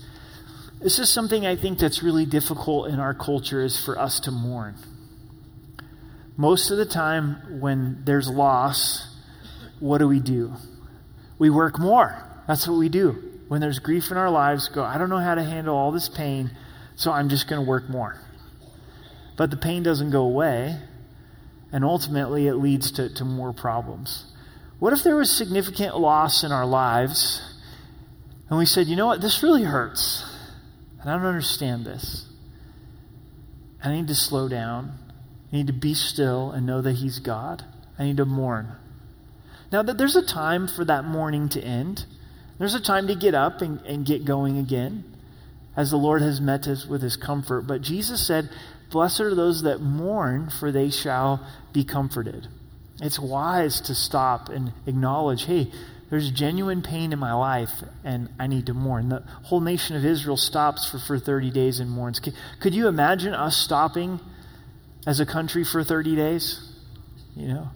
This 0.81 0.97
is 0.97 1.07
something 1.07 1.45
I 1.45 1.55
think 1.55 1.77
that's 1.77 2.01
really 2.01 2.25
difficult 2.25 2.89
in 2.89 2.99
our 2.99 3.13
culture 3.13 3.63
is 3.63 3.81
for 3.81 3.97
us 3.97 4.19
to 4.21 4.31
mourn. 4.31 4.73
Most 6.35 6.71
of 6.71 6.77
the 6.77 6.85
time 6.85 7.59
when 7.61 8.01
there's 8.05 8.27
loss, 8.27 9.15
what 9.79 9.99
do 9.99 10.07
we 10.07 10.19
do? 10.19 10.53
We 11.37 11.51
work 11.51 11.77
more. 11.77 12.27
That's 12.47 12.67
what 12.67 12.79
we 12.79 12.89
do. 12.89 13.34
When 13.47 13.61
there's 13.61 13.79
grief 13.79 14.11
in 14.11 14.17
our 14.17 14.29
lives, 14.29 14.69
go, 14.69 14.83
I 14.83 14.97
don't 14.97 15.09
know 15.09 15.19
how 15.19 15.35
to 15.35 15.43
handle 15.43 15.75
all 15.75 15.91
this 15.91 16.09
pain, 16.09 16.51
so 16.95 17.11
I'm 17.11 17.29
just 17.29 17.47
going 17.47 17.63
to 17.63 17.67
work 17.67 17.89
more. 17.89 18.19
But 19.37 19.51
the 19.51 19.57
pain 19.57 19.83
doesn't 19.83 20.11
go 20.11 20.21
away, 20.21 20.79
and 21.71 21.83
ultimately 21.83 22.47
it 22.47 22.55
leads 22.55 22.91
to, 22.93 23.13
to 23.15 23.25
more 23.25 23.53
problems. 23.53 24.25
What 24.79 24.93
if 24.93 25.03
there 25.03 25.15
was 25.15 25.29
significant 25.29 25.97
loss 25.97 26.43
in 26.43 26.51
our 26.51 26.65
lives 26.65 27.55
and 28.49 28.59
we 28.59 28.65
said, 28.65 28.87
you 28.87 28.95
know 28.95 29.07
what, 29.07 29.21
this 29.21 29.41
really 29.41 29.63
hurts, 29.63 30.23
and 31.01 31.09
I 31.09 31.15
don't 31.15 31.25
understand 31.25 31.85
this. 31.85 32.27
I 33.83 33.91
need 33.91 34.07
to 34.07 34.15
slow 34.15 34.47
down. 34.47 34.97
I 35.51 35.57
need 35.57 35.67
to 35.67 35.73
be 35.73 35.93
still 35.93 36.51
and 36.51 36.65
know 36.65 36.81
that 36.81 36.93
He's 36.93 37.19
God. 37.19 37.63
I 37.97 38.03
need 38.03 38.17
to 38.17 38.25
mourn. 38.25 38.73
Now, 39.71 39.81
that 39.81 39.97
there's 39.97 40.15
a 40.15 40.25
time 40.25 40.67
for 40.67 40.85
that 40.85 41.05
mourning 41.05 41.49
to 41.49 41.61
end. 41.61 42.05
There's 42.57 42.75
a 42.75 42.81
time 42.81 43.07
to 43.07 43.15
get 43.15 43.35
up 43.35 43.61
and, 43.61 43.81
and 43.81 44.05
get 44.05 44.25
going 44.25 44.57
again, 44.57 45.03
as 45.75 45.91
the 45.91 45.97
Lord 45.97 46.21
has 46.21 46.39
met 46.39 46.67
us 46.67 46.85
with 46.85 47.01
His 47.01 47.17
comfort. 47.17 47.63
But 47.63 47.81
Jesus 47.81 48.25
said, 48.25 48.49
Blessed 48.91 49.21
are 49.21 49.35
those 49.35 49.63
that 49.63 49.81
mourn, 49.81 50.49
for 50.49 50.71
they 50.71 50.89
shall 50.89 51.45
be 51.73 51.83
comforted. 51.83 52.47
It's 53.01 53.19
wise 53.19 53.81
to 53.81 53.95
stop 53.95 54.49
and 54.49 54.71
acknowledge 54.85 55.45
hey, 55.45 55.69
there's 56.09 56.31
genuine 56.31 56.81
pain 56.81 57.11
in 57.11 57.19
my 57.19 57.33
life 57.33 57.71
and 58.03 58.29
I 58.39 58.47
need 58.47 58.67
to 58.67 58.73
mourn. 58.73 59.09
The 59.09 59.23
whole 59.43 59.59
nation 59.59 59.95
of 59.95 60.05
Israel 60.05 60.37
stops 60.37 60.89
for, 60.89 60.99
for 60.99 61.19
30 61.19 61.51
days 61.51 61.79
and 61.79 61.89
mourns. 61.89 62.19
Could, 62.19 62.35
could 62.61 62.73
you 62.73 62.87
imagine 62.87 63.33
us 63.33 63.57
stopping 63.57 64.19
as 65.05 65.19
a 65.19 65.25
country 65.25 65.65
for 65.65 65.83
30 65.83 66.15
days? 66.15 66.71
You 67.35 67.47
know? 67.47 67.69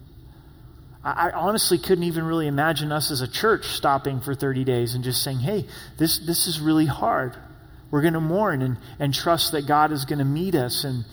I, 1.04 1.32
honestly 1.32 1.78
couldn't 1.78 2.04
even 2.04 2.26
really 2.26 2.48
imagine 2.48 2.92
us 2.92 3.10
as 3.10 3.22
a 3.22 3.28
church 3.28 3.66
stopping 3.66 4.20
for 4.20 4.36
30 4.36 4.66
days 4.66 4.96
and 4.96 5.04
just 5.04 5.24
saying, 5.24 5.40
hey, 5.40 5.66
this, 5.98 6.20
this 6.20 6.46
is 6.48 6.60
really 6.60 6.86
hard. 6.86 7.38
We're 7.90 8.02
going 8.02 8.14
to 8.14 8.20
mourn 8.20 8.62
and, 8.62 8.78
and 9.00 9.14
trust 9.14 9.54
that 9.54 9.66
God 9.66 9.92
is 9.92 10.06
going 10.06 10.20
to 10.20 10.26
meet 10.26 10.56
us 10.56 10.84
and, 10.84 11.06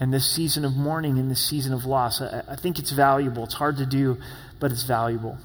and 0.00 0.12
this 0.12 0.28
season 0.28 0.64
of 0.64 0.74
mourning 0.74 1.18
and 1.18 1.30
this 1.30 1.44
season 1.44 1.74
of 1.74 1.84
loss. 1.84 2.22
I, 2.22 2.42
I 2.48 2.56
think 2.56 2.78
it's 2.78 2.92
valuable. 2.92 3.44
It's 3.44 3.54
hard 3.54 3.76
to 3.76 3.86
do, 3.86 4.16
but 4.58 4.72
it's 4.72 4.84
valuable. 4.84 5.38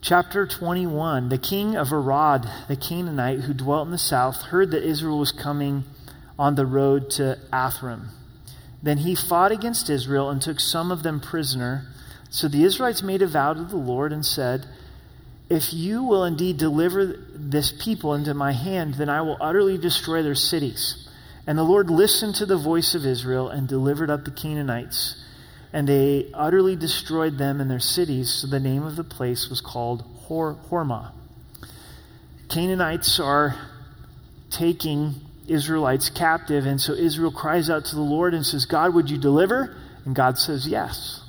Chapter 0.00 0.46
21 0.46 1.28
The 1.28 1.38
king 1.38 1.76
of 1.76 1.92
Arad, 1.92 2.48
the 2.68 2.76
Canaanite 2.76 3.40
who 3.40 3.54
dwelt 3.54 3.86
in 3.86 3.92
the 3.92 3.98
south, 3.98 4.42
heard 4.42 4.70
that 4.70 4.82
Israel 4.82 5.18
was 5.18 5.32
coming 5.32 5.84
on 6.38 6.54
the 6.54 6.66
road 6.66 7.10
to 7.10 7.38
Atharim. 7.52 8.08
Then 8.82 8.98
he 8.98 9.14
fought 9.14 9.52
against 9.52 9.88
Israel 9.88 10.28
and 10.28 10.42
took 10.42 10.58
some 10.58 10.90
of 10.90 11.02
them 11.02 11.20
prisoner. 11.20 11.86
So 12.32 12.48
the 12.48 12.64
Israelites 12.64 13.02
made 13.02 13.20
a 13.20 13.26
vow 13.26 13.52
to 13.52 13.62
the 13.62 13.76
Lord 13.76 14.10
and 14.10 14.24
said, 14.24 14.64
If 15.50 15.74
you 15.74 16.02
will 16.02 16.24
indeed 16.24 16.56
deliver 16.56 17.04
this 17.34 17.70
people 17.84 18.14
into 18.14 18.32
my 18.32 18.52
hand, 18.52 18.94
then 18.94 19.10
I 19.10 19.20
will 19.20 19.36
utterly 19.38 19.76
destroy 19.76 20.22
their 20.22 20.34
cities. 20.34 21.06
And 21.46 21.58
the 21.58 21.62
Lord 21.62 21.90
listened 21.90 22.36
to 22.36 22.46
the 22.46 22.56
voice 22.56 22.94
of 22.94 23.04
Israel 23.04 23.50
and 23.50 23.68
delivered 23.68 24.08
up 24.08 24.24
the 24.24 24.30
Canaanites. 24.30 25.22
And 25.74 25.86
they 25.86 26.30
utterly 26.32 26.74
destroyed 26.74 27.36
them 27.36 27.60
and 27.60 27.70
their 27.70 27.78
cities, 27.78 28.32
so 28.32 28.46
the 28.46 28.60
name 28.60 28.84
of 28.84 28.96
the 28.96 29.04
place 29.04 29.50
was 29.50 29.60
called 29.60 30.00
Hor- 30.22 30.56
Hormah. 30.70 31.12
Canaanites 32.48 33.20
are 33.20 33.56
taking 34.48 35.16
Israelites 35.48 36.08
captive. 36.08 36.64
And 36.64 36.80
so 36.80 36.94
Israel 36.94 37.30
cries 37.30 37.68
out 37.68 37.84
to 37.86 37.94
the 37.94 38.00
Lord 38.00 38.32
and 38.32 38.44
says, 38.46 38.64
God, 38.64 38.94
would 38.94 39.10
you 39.10 39.18
deliver? 39.18 39.76
And 40.06 40.14
God 40.16 40.38
says, 40.38 40.66
Yes. 40.66 41.22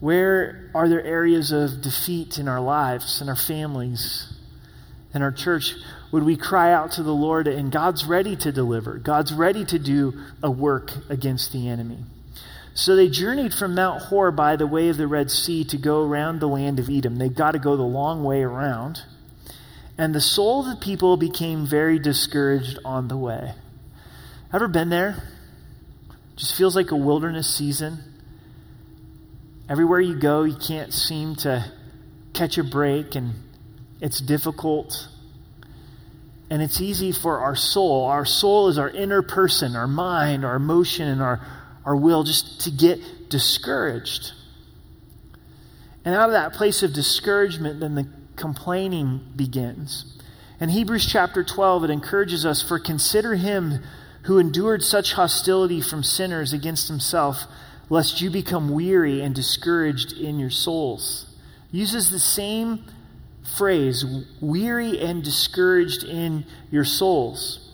Where 0.00 0.70
are 0.74 0.88
there 0.88 1.04
areas 1.04 1.52
of 1.52 1.82
defeat 1.82 2.38
in 2.38 2.48
our 2.48 2.60
lives, 2.60 3.20
in 3.20 3.28
our 3.28 3.36
families, 3.36 4.32
in 5.14 5.22
our 5.22 5.30
church? 5.30 5.74
Would 6.10 6.24
we 6.24 6.36
cry 6.36 6.72
out 6.72 6.92
to 6.92 7.02
the 7.02 7.14
Lord 7.14 7.46
and 7.46 7.70
God's 7.70 8.04
ready 8.04 8.34
to 8.36 8.50
deliver? 8.50 8.94
God's 8.94 9.32
ready 9.32 9.64
to 9.66 9.78
do 9.78 10.14
a 10.42 10.50
work 10.50 10.90
against 11.10 11.52
the 11.52 11.68
enemy. 11.68 11.98
So 12.72 12.96
they 12.96 13.08
journeyed 13.08 13.52
from 13.52 13.74
Mount 13.74 14.04
Hor 14.04 14.30
by 14.32 14.56
the 14.56 14.66
way 14.66 14.88
of 14.88 14.96
the 14.96 15.06
Red 15.06 15.30
Sea 15.30 15.64
to 15.64 15.76
go 15.76 16.02
around 16.02 16.40
the 16.40 16.48
land 16.48 16.78
of 16.78 16.88
Edom. 16.88 17.16
They've 17.16 17.34
got 17.34 17.52
to 17.52 17.58
go 17.58 17.76
the 17.76 17.82
long 17.82 18.24
way 18.24 18.42
around. 18.42 19.02
And 19.98 20.14
the 20.14 20.20
soul 20.20 20.60
of 20.60 20.66
the 20.66 20.82
people 20.82 21.18
became 21.18 21.66
very 21.66 21.98
discouraged 21.98 22.78
on 22.86 23.08
the 23.08 23.18
way. 23.18 23.52
Ever 24.52 24.66
been 24.66 24.88
there? 24.88 25.22
Just 26.36 26.56
feels 26.56 26.74
like 26.74 26.90
a 26.90 26.96
wilderness 26.96 27.54
season. 27.54 28.09
Everywhere 29.70 30.00
you 30.00 30.16
go, 30.16 30.42
you 30.42 30.56
can't 30.56 30.92
seem 30.92 31.36
to 31.36 31.64
catch 32.34 32.58
a 32.58 32.64
break, 32.64 33.14
and 33.14 33.34
it's 34.00 34.20
difficult. 34.20 35.06
And 36.50 36.60
it's 36.60 36.80
easy 36.80 37.12
for 37.12 37.38
our 37.38 37.54
soul. 37.54 38.06
Our 38.06 38.24
soul 38.24 38.66
is 38.66 38.78
our 38.78 38.90
inner 38.90 39.22
person, 39.22 39.76
our 39.76 39.86
mind, 39.86 40.44
our 40.44 40.56
emotion, 40.56 41.06
and 41.06 41.22
our, 41.22 41.40
our 41.84 41.94
will 41.94 42.24
just 42.24 42.62
to 42.62 42.72
get 42.72 43.30
discouraged. 43.30 44.32
And 46.04 46.16
out 46.16 46.30
of 46.30 46.32
that 46.32 46.54
place 46.54 46.82
of 46.82 46.92
discouragement, 46.92 47.78
then 47.78 47.94
the 47.94 48.08
complaining 48.34 49.20
begins. 49.36 50.18
In 50.58 50.70
Hebrews 50.70 51.06
chapter 51.06 51.44
12, 51.44 51.84
it 51.84 51.90
encourages 51.90 52.44
us 52.44 52.60
for 52.60 52.80
consider 52.80 53.36
him 53.36 53.84
who 54.22 54.38
endured 54.38 54.82
such 54.82 55.12
hostility 55.12 55.80
from 55.80 56.02
sinners 56.02 56.52
against 56.52 56.88
himself, 56.88 57.44
lest 57.90 58.22
you 58.22 58.30
become 58.30 58.70
weary 58.70 59.20
and 59.20 59.34
discouraged 59.34 60.12
in 60.12 60.38
your 60.38 60.50
souls. 60.50 61.26
Uses 61.70 62.10
the 62.10 62.18
same 62.18 62.84
phrase, 63.58 64.04
weary 64.40 64.98
and 65.00 65.22
discouraged 65.22 66.04
in 66.04 66.46
your 66.70 66.84
souls. 66.84 67.66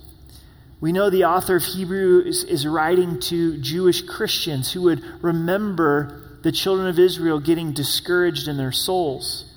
We 0.81 0.93
know 0.93 1.11
the 1.11 1.25
author 1.25 1.57
of 1.57 1.65
Hebrews 1.65 2.45
is 2.45 2.67
writing 2.67 3.21
to 3.21 3.59
Jewish 3.61 4.03
Christians 4.03 4.73
who 4.73 4.83
would 4.83 5.03
remember 5.23 6.23
the 6.43 6.53
children 6.53 6.89
of 6.89 6.99
Israel 6.99 7.41
getting 7.41 7.73
discouraged 7.73 8.49
in 8.49 8.57
their 8.57 8.73
souls. 8.73 9.53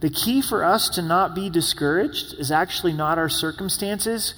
The 0.00 0.10
key 0.10 0.42
for 0.42 0.64
us 0.64 0.88
to 0.90 1.02
not 1.02 1.34
be 1.34 1.50
discouraged 1.50 2.34
is 2.38 2.52
actually 2.52 2.92
not 2.92 3.18
our 3.18 3.28
circumstances, 3.28 4.34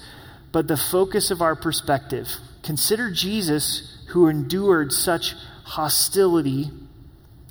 but 0.51 0.67
the 0.67 0.77
focus 0.77 1.29
of 1.31 1.41
our 1.41 1.55
perspective. 1.55 2.29
Consider 2.63 3.11
Jesus 3.11 3.97
who 4.09 4.27
endured 4.27 4.91
such 4.91 5.35
hostility 5.69 6.71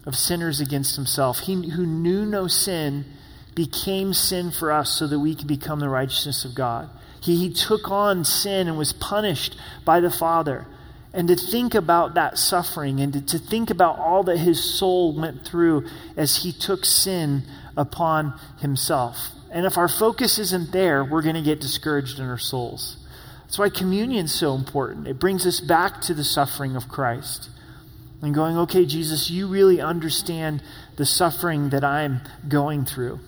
of 0.05 0.17
sinners 0.17 0.61
against 0.61 0.97
himself. 0.97 1.41
He 1.41 1.71
who 1.71 1.87
knew 1.87 2.27
no 2.27 2.49
sin 2.49 3.05
became 3.55 4.13
sin 4.13 4.51
for 4.51 4.73
us 4.73 4.91
so 4.91 5.07
that 5.07 5.21
we 5.21 5.37
could 5.37 5.47
become 5.47 5.79
the 5.79 5.89
righteousness 5.89 6.45
of 6.45 6.55
God. 6.55 6.91
He, 7.21 7.37
he 7.37 7.53
took 7.53 7.91
on 7.91 8.25
sin 8.25 8.67
and 8.67 8.77
was 8.77 8.93
punished 8.93 9.57
by 9.85 10.01
the 10.01 10.11
Father. 10.11 10.67
And 11.13 11.29
to 11.29 11.37
think 11.37 11.75
about 11.75 12.15
that 12.15 12.39
suffering 12.39 13.01
and 13.01 13.13
to, 13.13 13.21
to 13.27 13.39
think 13.39 13.71
about 13.71 13.99
all 13.99 14.25
that 14.25 14.39
his 14.39 14.63
soul 14.63 15.15
went 15.15 15.45
through 15.45 15.87
as 16.17 16.43
he 16.43 16.53
took 16.53 16.85
sin 16.85 17.45
upon 17.77 18.39
himself. 18.61 19.31
And 19.51 19.65
if 19.65 19.79
our 19.79 19.89
focus 19.89 20.39
isn't 20.39 20.73
there, 20.73 21.05
we're 21.05 21.23
going 21.23 21.37
to 21.37 21.43
get 21.43 21.61
discouraged 21.61 22.19
in 22.19 22.27
our 22.27 22.39
souls. 22.39 22.97
That's 23.43 23.59
why 23.59 23.71
communion 23.71 24.27
is 24.27 24.35
so 24.35 24.55
important. 24.55 25.07
It 25.07 25.21
brings 25.21 25.47
us 25.47 25.61
back 25.61 26.01
to 26.03 26.15
the 26.15 26.25
suffering 26.25 26.75
of 26.75 26.89
Christ 26.89 27.49
and 28.21 28.35
going, 28.35 28.57
okay, 28.59 28.85
Jesus, 28.85 29.31
you 29.31 29.47
really 29.47 29.81
understand 29.81 30.63
the 30.97 31.07
suffering 31.07 31.71
that 31.71 31.85
I'm 31.85 32.21
going 32.49 32.85
through. 32.85 33.21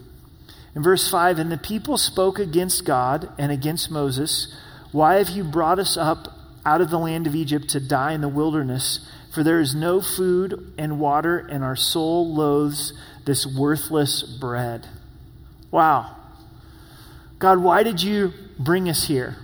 In 0.74 0.83
verse 0.83 1.09
5, 1.09 1.38
and 1.38 1.50
the 1.50 1.59
people 1.59 1.98
spoke 1.98 2.38
against 2.38 2.85
God 2.85 3.33
and 3.38 3.53
against 3.53 3.90
Moses. 3.90 4.55
Why 4.92 5.16
have 5.16 5.29
you 5.29 5.44
brought 5.44 5.79
us 5.79 5.96
up 5.96 6.29
out 6.64 6.81
of 6.81 6.90
the 6.90 6.98
land 6.98 7.26
of 7.26 7.35
Egypt 7.35 7.68
to 7.70 7.81
die 7.81 8.12
in 8.12 8.20
the 8.20 8.29
wilderness? 8.29 9.09
For 9.33 9.44
there 9.44 9.61
is 9.61 9.74
no 9.74 10.00
food 10.00 10.72
and 10.76 10.98
water, 10.98 11.38
and 11.38 11.62
our 11.62 11.76
soul 11.76 12.35
loathes 12.35 12.92
this 13.24 13.46
worthless 13.46 14.22
bread. 14.22 14.88
Wow. 15.70 16.16
God, 17.38 17.59
why 17.59 17.85
did 17.85 18.03
you 18.03 18.33
bring 18.59 18.88
us 18.88 19.07
here? 19.07 19.37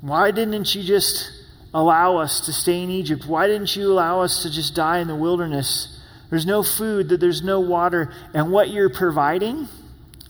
Why 0.00 0.32
didn't 0.32 0.74
you 0.74 0.82
just 0.82 1.30
allow 1.74 2.18
us 2.18 2.40
to 2.46 2.52
stay 2.52 2.82
in 2.82 2.90
Egypt? 2.90 3.26
Why 3.26 3.46
didn't 3.46 3.74
you 3.76 3.92
allow 3.92 4.20
us 4.20 4.42
to 4.42 4.50
just 4.50 4.74
die 4.74 4.98
in 4.98 5.08
the 5.08 5.14
wilderness? 5.14 5.98
There's 6.30 6.46
no 6.46 6.62
food, 6.62 7.08
there's 7.08 7.42
no 7.42 7.60
water, 7.60 8.12
and 8.32 8.50
what 8.50 8.70
you're 8.70 8.90
providing 8.90 9.68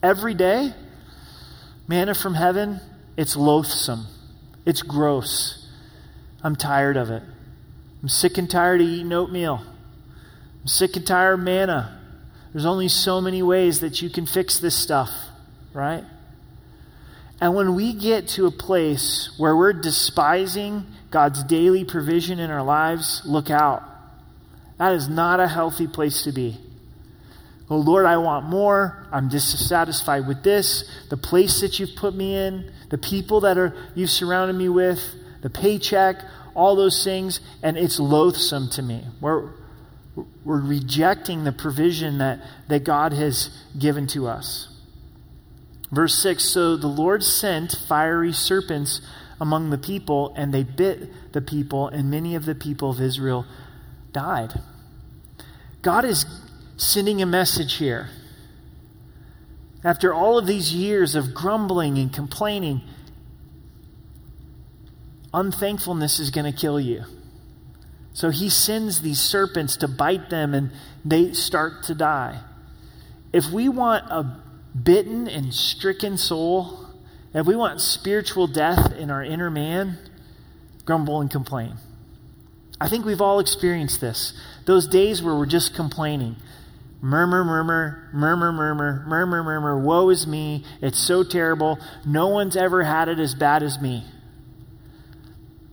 every 0.03 0.35
day, 0.35 0.73
manna 1.87 2.15
from 2.15 2.35
heaven, 2.35 2.81
it's 3.17 3.37
loathsome. 3.37 4.07
It's 4.65 4.83
gross. 4.83 5.69
I'm 6.43 6.57
tired 6.57 6.97
of 6.97 7.11
it. 7.11 7.23
I'm 8.03 8.09
sick 8.09 8.39
and 8.39 8.51
tired 8.51 8.81
of 8.81 8.87
eating 8.87 9.13
oatmeal. 9.13 9.63
I'm 10.61 10.67
sick 10.67 10.97
and 10.97 11.07
tired 11.07 11.35
of 11.35 11.41
manna. 11.41 12.01
There's 12.53 12.67
only 12.67 12.89
so 12.89 13.21
many 13.21 13.43
ways 13.43 13.81
that 13.81 14.03
you 14.03 14.11
can 14.11 14.27
fix 14.27 14.59
this 14.59 14.75
stuff, 14.75 15.11
right? 15.73 16.05
And 17.43 17.57
when 17.57 17.75
we 17.75 17.93
get 17.93 18.29
to 18.29 18.47
a 18.47 18.53
place 18.53 19.35
where 19.37 19.57
we're 19.57 19.73
despising 19.73 20.87
God's 21.11 21.43
daily 21.43 21.85
provision 21.85 22.39
in 22.39 22.53
our 22.53 22.63
lives, 22.63 23.21
look 23.25 23.51
out. 23.51 23.83
That 24.79 24.93
is 24.93 25.09
not 25.09 25.41
a 25.41 25.49
healthy 25.49 25.89
place 25.89 26.23
to 26.23 26.31
be. 26.31 26.57
Oh 27.69 27.79
Lord, 27.79 28.07
I 28.07 28.19
want 28.19 28.47
more. 28.47 29.09
I'm 29.11 29.29
dissatisfied 29.29 30.29
with 30.29 30.45
this, 30.45 30.89
the 31.11 31.17
place 31.17 31.63
that 31.63 31.81
you've 31.81 31.97
put 31.97 32.15
me 32.15 32.37
in, 32.37 32.71
the 32.91 32.99
people 32.99 33.41
that 33.41 33.59
are 33.59 33.75
you've 33.97 34.11
surrounded 34.11 34.55
me 34.55 34.69
with, 34.69 35.03
the 35.43 35.51
paycheck, 35.51 36.25
all 36.55 36.77
those 36.77 37.03
things, 37.03 37.41
and 37.61 37.77
it's 37.77 37.99
loathsome 37.99 38.71
to 38.71 38.83
me. 38.83 39.05
We're, 39.21 39.49
we're 40.45 40.61
rejecting 40.61 41.43
the 41.43 41.51
provision 41.51 42.19
that, 42.19 42.41
that 42.69 42.85
God 42.85 43.13
has 43.13 43.51
given 43.77 44.07
to 44.09 44.29
us. 44.29 44.72
Verse 45.93 46.21
6 46.23 46.43
So 46.43 46.77
the 46.77 46.89
Lord 46.89 47.23
sent 47.23 47.77
fiery 47.87 48.33
serpents 48.33 49.03
among 49.41 49.71
the 49.71 49.79
people, 49.79 50.33
and 50.37 50.53
they 50.53 50.65
bit 50.65 51.33
the 51.33 51.43
people, 51.43 51.89
and 51.89 52.11
many 52.11 52.35
of 52.35 52.47
the 52.47 52.55
people 52.55 52.91
of 52.91 53.01
Israel 53.01 53.45
died. 54.13 54.55
God 55.83 56.05
is 56.05 56.25
sending 56.77 57.21
a 57.21 57.27
message 57.27 57.75
here. 57.75 58.09
After 59.85 60.15
all 60.15 60.39
of 60.39 60.47
these 60.47 60.73
years 60.73 61.15
of 61.15 61.35
grumbling 61.35 61.99
and 61.99 62.13
complaining, 62.13 62.83
unthankfulness 65.35 66.21
is 66.21 66.31
going 66.31 66.51
to 66.51 66.59
kill 66.59 66.79
you. 66.79 67.05
So 68.13 68.31
he 68.31 68.49
sends 68.49 69.01
these 69.01 69.21
serpents 69.21 69.77
to 69.79 69.89
bite 69.89 70.31
them 70.31 70.55
and 70.55 70.71
they 71.05 71.33
start 71.33 71.83
to 71.85 71.95
die. 71.95 72.41
If 73.33 73.51
we 73.51 73.69
want 73.69 74.05
a 74.11 74.41
bitten 74.81 75.29
and 75.29 75.53
stricken 75.53 76.17
soul, 76.17 76.87
if 77.35 77.47
we 77.47 77.57
want 77.57 77.81
spiritual 77.81 78.47
death 78.47 78.93
in 78.93 79.11
our 79.11 79.23
inner 79.23 79.51
man, 79.51 79.99
grumble 80.85 81.21
and 81.21 81.31
complain. 81.31 81.75
I 82.81 82.89
think 82.89 83.05
we've 83.05 83.21
all 83.21 83.39
experienced 83.39 84.01
this. 84.01 84.33
Those 84.65 84.87
days 84.87 85.23
where 85.23 85.35
we're 85.35 85.47
just 85.47 85.75
complaining. 85.75 86.37
Murmur, 87.01 87.45
murmur, 87.45 88.11
murmur, 88.13 88.53
murmur, 88.53 89.05
murmur, 89.07 89.43
murmur. 89.43 89.79
Woe 89.79 90.09
is 90.11 90.27
me. 90.27 90.65
It's 90.81 90.99
so 90.99 91.25
terrible. 91.25 91.79
No 92.05 92.29
one's 92.29 92.57
ever 92.57 92.83
had 92.83 93.09
it 93.09 93.19
as 93.19 93.35
bad 93.35 93.63
as 93.63 93.81
me. 93.81 94.05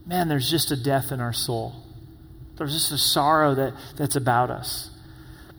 Man, 0.06 0.28
there's 0.28 0.50
just 0.50 0.72
a 0.72 0.76
death 0.76 1.12
in 1.12 1.20
our 1.20 1.34
soul. 1.34 1.76
There's 2.58 2.74
just 2.74 2.92
a 2.92 2.98
sorrow 2.98 3.56
that, 3.56 3.74
that's 3.96 4.16
about 4.16 4.50
us. 4.50 4.90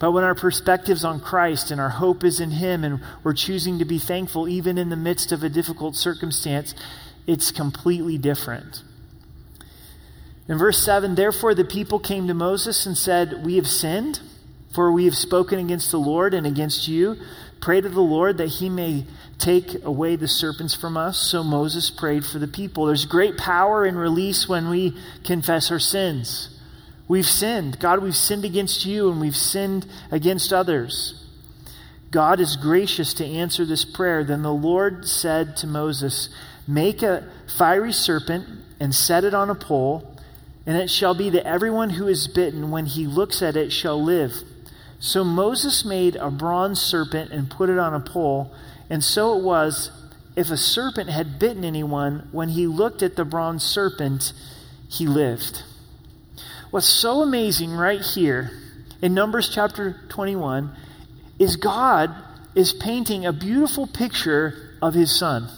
But 0.00 0.10
when 0.10 0.24
our 0.24 0.34
perspective's 0.34 1.04
on 1.04 1.20
Christ 1.20 1.70
and 1.70 1.80
our 1.80 1.90
hope 1.90 2.24
is 2.24 2.40
in 2.40 2.50
Him 2.50 2.82
and 2.82 3.00
we're 3.22 3.34
choosing 3.34 3.78
to 3.78 3.84
be 3.84 4.00
thankful 4.00 4.48
even 4.48 4.78
in 4.78 4.88
the 4.88 4.96
midst 4.96 5.30
of 5.30 5.44
a 5.44 5.48
difficult 5.48 5.94
circumstance, 5.94 6.74
it's 7.28 7.52
completely 7.52 8.18
different. 8.18 8.82
In 10.48 10.58
verse 10.58 10.84
7, 10.84 11.14
therefore 11.14 11.54
the 11.54 11.64
people 11.64 12.00
came 12.00 12.26
to 12.26 12.34
Moses 12.34 12.84
and 12.86 12.98
said, 12.98 13.46
We 13.46 13.54
have 13.54 13.68
sinned 13.68 14.20
for 14.72 14.92
we 14.92 15.04
have 15.06 15.16
spoken 15.16 15.58
against 15.58 15.90
the 15.90 15.98
Lord 15.98 16.32
and 16.32 16.46
against 16.46 16.86
you. 16.86 17.16
Pray 17.60 17.80
to 17.80 17.88
the 17.88 18.00
Lord 18.00 18.38
that 18.38 18.46
he 18.46 18.68
may 18.68 19.04
take 19.38 19.84
away 19.84 20.16
the 20.16 20.28
serpents 20.28 20.74
from 20.74 20.96
us. 20.96 21.18
So 21.18 21.42
Moses 21.42 21.90
prayed 21.90 22.24
for 22.24 22.38
the 22.38 22.48
people. 22.48 22.86
There's 22.86 23.04
great 23.04 23.36
power 23.36 23.84
in 23.84 23.96
release 23.96 24.48
when 24.48 24.68
we 24.70 24.96
confess 25.24 25.70
our 25.70 25.80
sins. 25.80 26.59
We've 27.10 27.26
sinned. 27.26 27.80
God, 27.80 28.04
we've 28.04 28.14
sinned 28.14 28.44
against 28.44 28.86
you 28.86 29.10
and 29.10 29.20
we've 29.20 29.34
sinned 29.34 29.84
against 30.12 30.52
others. 30.52 31.26
God 32.12 32.38
is 32.38 32.54
gracious 32.54 33.14
to 33.14 33.26
answer 33.26 33.64
this 33.64 33.84
prayer. 33.84 34.22
Then 34.22 34.42
the 34.42 34.54
Lord 34.54 35.08
said 35.08 35.56
to 35.56 35.66
Moses, 35.66 36.28
Make 36.68 37.02
a 37.02 37.28
fiery 37.58 37.92
serpent 37.92 38.46
and 38.78 38.94
set 38.94 39.24
it 39.24 39.34
on 39.34 39.50
a 39.50 39.56
pole, 39.56 40.16
and 40.64 40.76
it 40.76 40.88
shall 40.88 41.16
be 41.16 41.30
that 41.30 41.48
everyone 41.48 41.90
who 41.90 42.06
is 42.06 42.28
bitten, 42.28 42.70
when 42.70 42.86
he 42.86 43.08
looks 43.08 43.42
at 43.42 43.56
it, 43.56 43.72
shall 43.72 44.00
live. 44.00 44.44
So 45.00 45.24
Moses 45.24 45.84
made 45.84 46.14
a 46.14 46.30
bronze 46.30 46.80
serpent 46.80 47.32
and 47.32 47.50
put 47.50 47.70
it 47.70 47.78
on 47.80 47.92
a 47.92 47.98
pole, 47.98 48.54
and 48.88 49.02
so 49.02 49.36
it 49.36 49.42
was 49.42 49.90
if 50.36 50.48
a 50.48 50.56
serpent 50.56 51.10
had 51.10 51.40
bitten 51.40 51.64
anyone, 51.64 52.28
when 52.30 52.50
he 52.50 52.68
looked 52.68 53.02
at 53.02 53.16
the 53.16 53.24
bronze 53.24 53.64
serpent, 53.64 54.32
he 54.88 55.08
lived. 55.08 55.64
What's 56.70 56.88
so 56.88 57.22
amazing 57.22 57.72
right 57.72 58.00
here 58.00 58.52
in 59.02 59.12
Numbers 59.12 59.50
chapter 59.52 59.96
21 60.08 60.70
is 61.36 61.56
God 61.56 62.14
is 62.54 62.72
painting 62.72 63.26
a 63.26 63.32
beautiful 63.32 63.88
picture 63.88 64.76
of 64.80 64.94
his 64.94 65.10
son. 65.10 65.48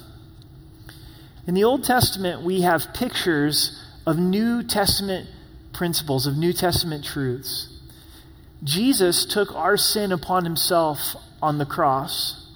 In 1.47 1.53
the 1.53 1.65
Old 1.65 1.85
Testament, 1.85 2.41
we 2.41 2.63
have 2.63 2.95
pictures 2.95 3.79
of 4.07 4.17
New 4.17 4.63
Testament 4.63 5.29
principles, 5.75 6.27
of 6.27 6.39
New 6.39 6.55
Testament 6.55 7.05
truths. 7.05 7.69
Jesus 8.65 9.27
took 9.27 9.55
our 9.55 9.77
sin 9.77 10.13
upon 10.13 10.45
himself 10.45 11.15
on 11.43 11.59
the 11.59 11.67
cross, 11.67 12.47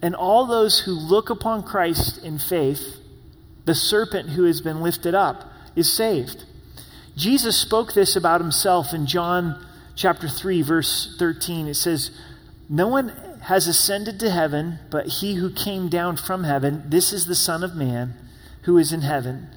and 0.00 0.14
all 0.14 0.46
those 0.46 0.80
who 0.80 0.92
look 0.92 1.28
upon 1.28 1.62
Christ 1.62 2.24
in 2.24 2.38
faith, 2.38 3.00
the 3.66 3.74
serpent 3.74 4.30
who 4.30 4.44
has 4.44 4.62
been 4.62 4.80
lifted 4.80 5.14
up, 5.14 5.52
is 5.76 5.92
saved. 5.94 6.46
Jesus 7.18 7.56
spoke 7.56 7.94
this 7.94 8.14
about 8.14 8.40
himself 8.40 8.94
in 8.94 9.06
John 9.06 9.66
chapter 9.96 10.28
3, 10.28 10.62
verse 10.62 11.16
13. 11.18 11.66
It 11.66 11.74
says, 11.74 12.12
No 12.68 12.86
one 12.86 13.08
has 13.42 13.66
ascended 13.66 14.20
to 14.20 14.30
heaven, 14.30 14.78
but 14.88 15.08
he 15.08 15.34
who 15.34 15.50
came 15.50 15.88
down 15.88 16.16
from 16.16 16.44
heaven, 16.44 16.84
this 16.86 17.12
is 17.12 17.26
the 17.26 17.34
Son 17.34 17.64
of 17.64 17.74
Man 17.74 18.14
who 18.62 18.78
is 18.78 18.92
in 18.92 19.00
heaven. 19.00 19.48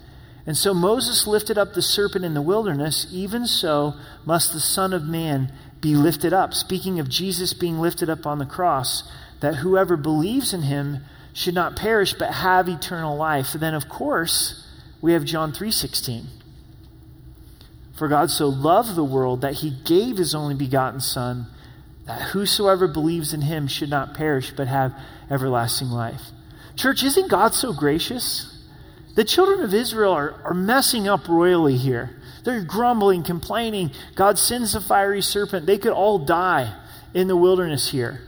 And 0.47 0.58
so 0.58 0.74
Moses 0.74 1.28
lifted 1.28 1.56
up 1.60 1.76
the 1.76 1.84
serpent 1.84 2.26
in 2.26 2.34
the 2.34 2.41
wilderness, 2.41 3.06
even 3.12 3.45
so 3.45 3.93
must 4.26 4.54
the 4.54 4.60
Son 4.60 4.91
of 4.91 5.04
Man 5.04 5.54
be 5.82 5.95
lifted 5.95 6.34
up. 6.34 6.56
Speaking 6.56 7.00
of 7.00 7.10
Jesus 7.10 7.54
being 7.54 7.80
lifted 7.80 8.10
up 8.10 8.26
on 8.26 8.39
the 8.39 8.45
cross, 8.47 9.04
that 9.41 9.58
whoever 9.58 9.95
believes 9.95 10.52
in 10.52 10.63
him 10.63 11.06
should 11.32 11.54
not 11.54 11.76
perish 11.76 12.15
but 12.15 12.34
have 12.34 12.67
eternal 12.67 13.15
life. 13.15 13.54
And 13.54 13.62
then 13.62 13.76
of 13.76 13.88
course, 13.88 14.67
we 15.00 15.13
have 15.13 15.26
John 15.26 15.52
3:16. 15.52 16.40
For 18.02 18.08
God 18.08 18.32
so 18.32 18.48
loved 18.48 18.96
the 18.96 19.04
world 19.04 19.42
that 19.42 19.54
he 19.54 19.70
gave 19.70 20.18
his 20.18 20.34
only 20.34 20.56
begotten 20.56 21.02
son 21.02 21.46
that 22.08 22.30
whosoever 22.32 22.88
believes 22.88 23.32
in 23.32 23.42
him 23.42 23.68
should 23.68 23.92
not 23.92 24.16
perish 24.16 24.52
but 24.58 24.68
have 24.68 24.96
everlasting 25.30 25.90
life. 25.90 26.24
Church, 26.76 27.04
isn't 27.04 27.30
God 27.30 27.54
so 27.54 27.74
gracious? 27.74 28.66
The 29.14 29.24
children 29.24 29.62
of 29.62 29.72
Israel 29.72 30.14
are, 30.14 30.34
are 30.44 30.56
messing 30.56 31.08
up 31.08 31.28
royally 31.28 31.78
here. 31.78 32.20
They're 32.44 32.64
grumbling, 32.64 33.22
complaining. 33.22 33.92
God 34.16 34.40
sends 34.40 34.74
a 34.74 34.82
fiery 34.82 35.22
serpent. 35.22 35.68
They 35.68 35.78
could 35.78 35.94
all 35.94 36.18
die 36.18 36.74
in 37.14 37.28
the 37.28 37.38
wilderness 37.38 37.92
here. 37.92 38.22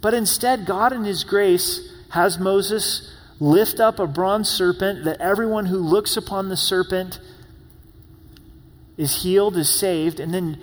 But 0.00 0.14
instead, 0.14 0.66
God, 0.66 0.92
in 0.92 1.04
His 1.04 1.22
grace, 1.22 1.92
has 2.08 2.40
Moses 2.40 3.08
lift 3.38 3.78
up 3.78 4.00
a 4.00 4.08
bronze 4.08 4.48
serpent 4.48 5.04
that 5.04 5.20
everyone 5.20 5.66
who 5.66 5.78
looks 5.78 6.16
upon 6.16 6.48
the 6.48 6.56
serpent 6.56 7.20
is 8.96 9.22
healed, 9.22 9.56
is 9.56 9.68
saved. 9.68 10.20
And 10.20 10.32
then 10.32 10.58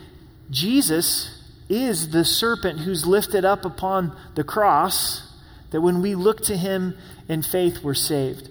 Jesus 0.49 1.43
is 1.69 2.11
the 2.11 2.25
serpent 2.25 2.79
who's 2.79 3.05
lifted 3.05 3.45
up 3.45 3.65
upon 3.65 4.15
the 4.35 4.43
cross, 4.43 5.33
that 5.71 5.81
when 5.81 6.01
we 6.01 6.15
look 6.15 6.41
to 6.43 6.57
Him 6.57 6.95
in 7.27 7.41
faith, 7.41 7.83
we're 7.83 7.93
saved. 7.93 8.49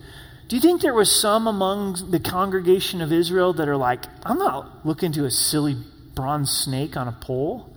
Do 0.48 0.56
you 0.56 0.62
think 0.62 0.82
there 0.82 0.94
was 0.94 1.10
some 1.10 1.46
among 1.46 2.10
the 2.10 2.20
congregation 2.20 3.00
of 3.00 3.12
Israel 3.12 3.52
that 3.54 3.68
are 3.68 3.76
like, 3.76 4.04
I'm 4.24 4.38
not 4.38 4.84
looking 4.84 5.12
to 5.12 5.24
a 5.24 5.30
silly 5.30 5.76
bronze 6.14 6.50
snake 6.50 6.96
on 6.96 7.08
a 7.08 7.12
pole? 7.12 7.70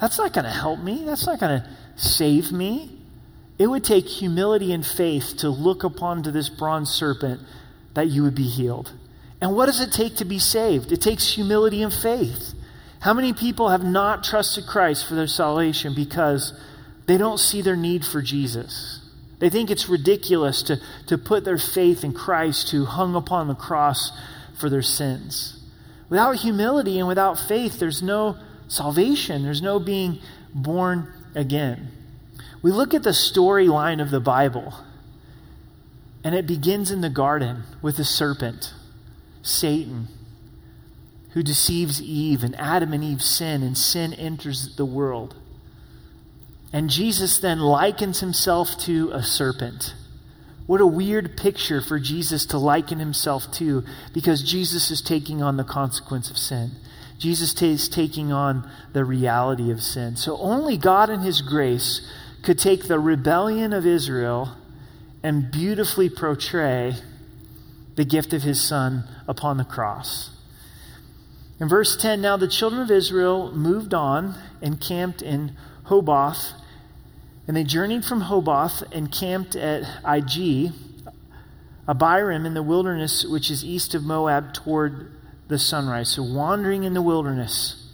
That's 0.00 0.16
not 0.16 0.32
going 0.32 0.44
to 0.44 0.50
help 0.50 0.80
me. 0.80 1.04
That's 1.04 1.26
not 1.26 1.40
going 1.40 1.60
to 1.60 1.68
save 1.96 2.52
me. 2.52 2.98
It 3.58 3.66
would 3.66 3.82
take 3.84 4.06
humility 4.06 4.72
and 4.72 4.86
faith 4.86 5.34
to 5.38 5.50
look 5.50 5.82
upon 5.82 6.22
to 6.22 6.30
this 6.30 6.48
bronze 6.48 6.90
serpent 6.90 7.40
that 7.94 8.06
you 8.06 8.22
would 8.22 8.36
be 8.36 8.48
healed. 8.48 8.92
And 9.40 9.54
what 9.54 9.66
does 9.66 9.80
it 9.80 9.92
take 9.92 10.16
to 10.16 10.24
be 10.24 10.38
saved? 10.38 10.92
It 10.92 11.00
takes 11.00 11.34
humility 11.34 11.82
and 11.82 11.92
faith. 11.92 12.54
How 13.00 13.14
many 13.14 13.32
people 13.32 13.68
have 13.68 13.84
not 13.84 14.24
trusted 14.24 14.66
Christ 14.66 15.06
for 15.06 15.14
their 15.14 15.28
salvation 15.28 15.94
because 15.94 16.58
they 17.06 17.16
don't 17.16 17.38
see 17.38 17.62
their 17.62 17.76
need 17.76 18.04
for 18.04 18.20
Jesus? 18.20 19.00
They 19.38 19.50
think 19.50 19.70
it's 19.70 19.88
ridiculous 19.88 20.62
to, 20.64 20.80
to 21.06 21.16
put 21.16 21.44
their 21.44 21.58
faith 21.58 22.02
in 22.02 22.12
Christ 22.12 22.70
who 22.70 22.84
hung 22.84 23.14
upon 23.14 23.46
the 23.46 23.54
cross 23.54 24.10
for 24.58 24.68
their 24.68 24.82
sins. 24.82 25.62
Without 26.08 26.36
humility 26.36 26.98
and 26.98 27.06
without 27.06 27.38
faith, 27.38 27.78
there's 27.78 28.02
no 28.02 28.36
salvation, 28.66 29.44
there's 29.44 29.62
no 29.62 29.78
being 29.78 30.18
born 30.52 31.12
again. 31.34 31.88
We 32.62 32.72
look 32.72 32.94
at 32.94 33.04
the 33.04 33.10
storyline 33.10 34.02
of 34.02 34.10
the 34.10 34.20
Bible, 34.20 34.74
and 36.24 36.34
it 36.34 36.46
begins 36.46 36.90
in 36.90 37.00
the 37.00 37.10
garden 37.10 37.62
with 37.80 37.96
the 37.96 38.04
serpent, 38.04 38.72
Satan, 39.48 40.08
who 41.30 41.42
deceives 41.42 42.00
Eve, 42.00 42.42
and 42.42 42.58
Adam 42.58 42.92
and 42.92 43.02
Eve 43.02 43.22
sin, 43.22 43.62
and 43.62 43.76
sin 43.76 44.12
enters 44.14 44.76
the 44.76 44.84
world. 44.84 45.36
And 46.72 46.90
Jesus 46.90 47.38
then 47.38 47.60
likens 47.60 48.20
himself 48.20 48.78
to 48.80 49.10
a 49.12 49.22
serpent. 49.22 49.94
What 50.66 50.82
a 50.82 50.86
weird 50.86 51.36
picture 51.36 51.80
for 51.80 51.98
Jesus 51.98 52.44
to 52.46 52.58
liken 52.58 52.98
himself 52.98 53.50
to 53.52 53.84
because 54.12 54.42
Jesus 54.42 54.90
is 54.90 55.00
taking 55.00 55.42
on 55.42 55.56
the 55.56 55.64
consequence 55.64 56.30
of 56.30 56.36
sin. 56.36 56.72
Jesus 57.18 57.60
is 57.62 57.88
taking 57.88 58.32
on 58.32 58.70
the 58.92 59.04
reality 59.04 59.70
of 59.70 59.82
sin. 59.82 60.16
So 60.16 60.36
only 60.38 60.76
God 60.76 61.08
in 61.08 61.20
his 61.20 61.40
grace 61.40 62.06
could 62.42 62.58
take 62.58 62.86
the 62.86 63.00
rebellion 63.00 63.72
of 63.72 63.86
Israel 63.86 64.56
and 65.22 65.50
beautifully 65.50 66.10
portray 66.10 66.96
the 67.98 68.04
gift 68.04 68.32
of 68.32 68.44
his 68.44 68.60
son 68.62 69.02
upon 69.26 69.56
the 69.56 69.64
cross. 69.64 70.30
In 71.58 71.68
verse 71.68 71.96
10, 71.96 72.20
now 72.20 72.36
the 72.36 72.46
children 72.46 72.80
of 72.80 72.92
Israel 72.92 73.50
moved 73.50 73.92
on 73.92 74.36
and 74.62 74.80
camped 74.80 75.20
in 75.20 75.56
Oboth 75.90 76.52
and 77.48 77.56
they 77.56 77.64
journeyed 77.64 78.04
from 78.04 78.22
Oboth 78.22 78.84
and 78.92 79.10
camped 79.10 79.56
at 79.56 79.82
Ije 80.04 80.72
Abarim 81.88 82.46
in 82.46 82.52
the 82.52 82.62
wilderness, 82.62 83.24
which 83.24 83.50
is 83.50 83.64
east 83.64 83.94
of 83.94 84.04
Moab, 84.04 84.52
toward 84.52 85.10
the 85.48 85.58
sunrise. 85.58 86.10
So 86.10 86.22
wandering 86.22 86.84
in 86.84 86.92
the 86.92 87.00
wilderness. 87.00 87.90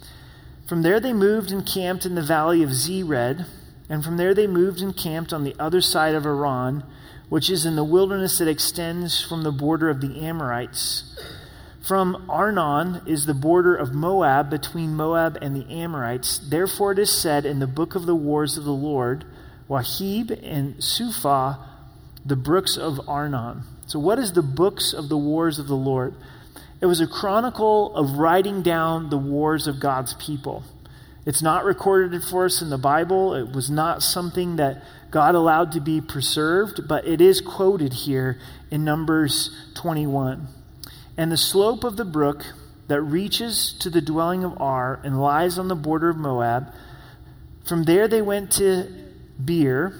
From 0.67 0.81
there 0.81 0.99
they 0.99 1.13
moved 1.13 1.51
and 1.51 1.65
camped 1.65 2.05
in 2.05 2.13
the 2.15 2.21
valley 2.21 2.61
of 2.61 2.69
Zered, 2.69 3.45
and 3.89 4.03
from 4.03 4.17
there 4.17 4.33
they 4.33 4.45
moved 4.45 4.81
and 4.81 4.95
camped 4.95 5.31
on 5.31 5.45
the 5.45 5.55
other 5.57 5.79
side 5.79 6.13
of 6.13 6.25
Arnon, 6.25 6.83
which 7.29 7.49
is 7.49 7.65
in 7.65 7.75
the 7.75 7.83
wilderness 7.83 8.37
that 8.37 8.47
extends 8.47 9.23
from 9.23 9.43
the 9.43 9.51
border 9.51 9.89
of 9.89 10.01
the 10.01 10.21
Amorites. 10.21 11.17
From 11.85 12.25
Arnon 12.29 13.01
is 13.05 13.25
the 13.25 13.33
border 13.33 13.75
of 13.75 13.93
Moab 13.93 14.49
between 14.49 14.95
Moab 14.95 15.37
and 15.41 15.55
the 15.55 15.71
Amorites. 15.71 16.39
Therefore 16.39 16.93
it 16.93 16.99
is 16.99 17.11
said 17.11 17.45
in 17.45 17.59
the 17.59 17.67
book 17.67 17.93
of 17.95 18.05
the 18.05 18.15
wars 18.15 18.57
of 18.57 18.63
the 18.63 18.71
Lord, 18.71 19.25
Waheb 19.69 20.31
and 20.43 20.83
Suphah, 20.83 21.59
the 22.25 22.35
brooks 22.35 22.77
of 22.77 23.07
Arnon. 23.07 23.63
So, 23.87 23.99
what 23.99 24.17
is 24.17 24.33
the 24.33 24.41
books 24.41 24.93
of 24.93 25.09
the 25.09 25.17
wars 25.17 25.59
of 25.59 25.67
the 25.67 25.75
Lord? 25.75 26.15
It 26.81 26.87
was 26.87 26.99
a 26.99 27.07
chronicle 27.07 27.95
of 27.95 28.17
writing 28.17 28.61
down 28.61 29.09
the 29.09 29.17
wars 29.17 29.67
of 29.67 29.79
God's 29.79 30.15
people. 30.15 30.63
It's 31.25 31.41
not 31.41 31.65
recorded 31.65 32.23
for 32.23 32.45
us 32.45 32.61
in 32.61 32.69
the 32.69 32.77
Bible. 32.77 33.33
It 33.33 33.51
was 33.51 33.69
not 33.69 34.03
something 34.03 34.57
that 34.57 34.83
God 35.11 35.35
allowed 35.35 35.71
to 35.73 35.79
be 35.79 36.01
preserved, 36.01 36.87
but 36.87 37.07
it 37.07 37.21
is 37.21 37.41
quoted 37.41 37.93
here 37.93 38.39
in 38.71 38.83
Numbers 38.83 39.55
21. 39.75 40.47
And 41.17 41.31
the 41.31 41.37
slope 41.37 41.83
of 41.83 41.97
the 41.97 42.05
brook 42.05 42.43
that 42.87 43.01
reaches 43.01 43.73
to 43.79 43.89
the 43.89 44.01
dwelling 44.01 44.43
of 44.43 44.59
Ar 44.61 44.99
and 45.03 45.19
lies 45.19 45.57
on 45.57 45.67
the 45.67 45.75
border 45.75 46.09
of 46.09 46.17
Moab, 46.17 46.73
from 47.65 47.83
there 47.83 48.07
they 48.07 48.21
went 48.21 48.51
to 48.53 48.87
Beer, 49.43 49.93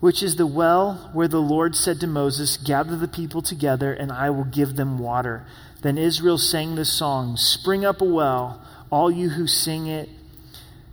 which 0.00 0.22
is 0.22 0.36
the 0.36 0.46
well 0.46 1.10
where 1.12 1.28
the 1.28 1.40
Lord 1.40 1.76
said 1.76 2.00
to 2.00 2.06
Moses, 2.06 2.56
Gather 2.56 2.96
the 2.96 3.08
people 3.08 3.42
together, 3.42 3.92
and 3.92 4.10
I 4.10 4.30
will 4.30 4.44
give 4.44 4.76
them 4.76 4.98
water. 4.98 5.46
Then 5.82 5.98
Israel 5.98 6.38
sang 6.38 6.74
this 6.74 6.92
song 6.92 7.36
Spring 7.36 7.84
up 7.84 8.00
a 8.00 8.04
well, 8.04 8.62
all 8.90 9.10
you 9.10 9.30
who 9.30 9.46
sing 9.46 9.86
it. 9.86 10.08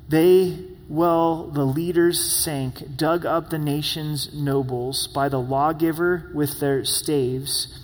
They, 0.08 0.60
well, 0.92 1.48
the 1.48 1.64
leaders 1.64 2.20
sank, 2.20 2.98
dug 2.98 3.26
up 3.26 3.50
the 3.50 3.58
nation's 3.58 4.34
nobles 4.34 5.08
by 5.08 5.30
the 5.30 5.40
lawgiver 5.40 6.30
with 6.36 6.60
their 6.60 6.84
staves. 6.84 7.80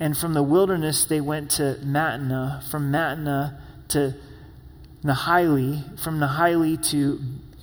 And 0.00 0.18
from 0.18 0.34
the 0.34 0.42
wilderness 0.42 1.04
they 1.04 1.20
went 1.20 1.52
to 1.52 1.78
Mattanah, 1.84 2.68
from 2.68 2.90
Mattanah 2.90 3.56
to 3.90 4.16
Nahaliel, 5.04 6.00
from 6.00 6.18
Nahaliel 6.18 6.90
to 6.90 7.20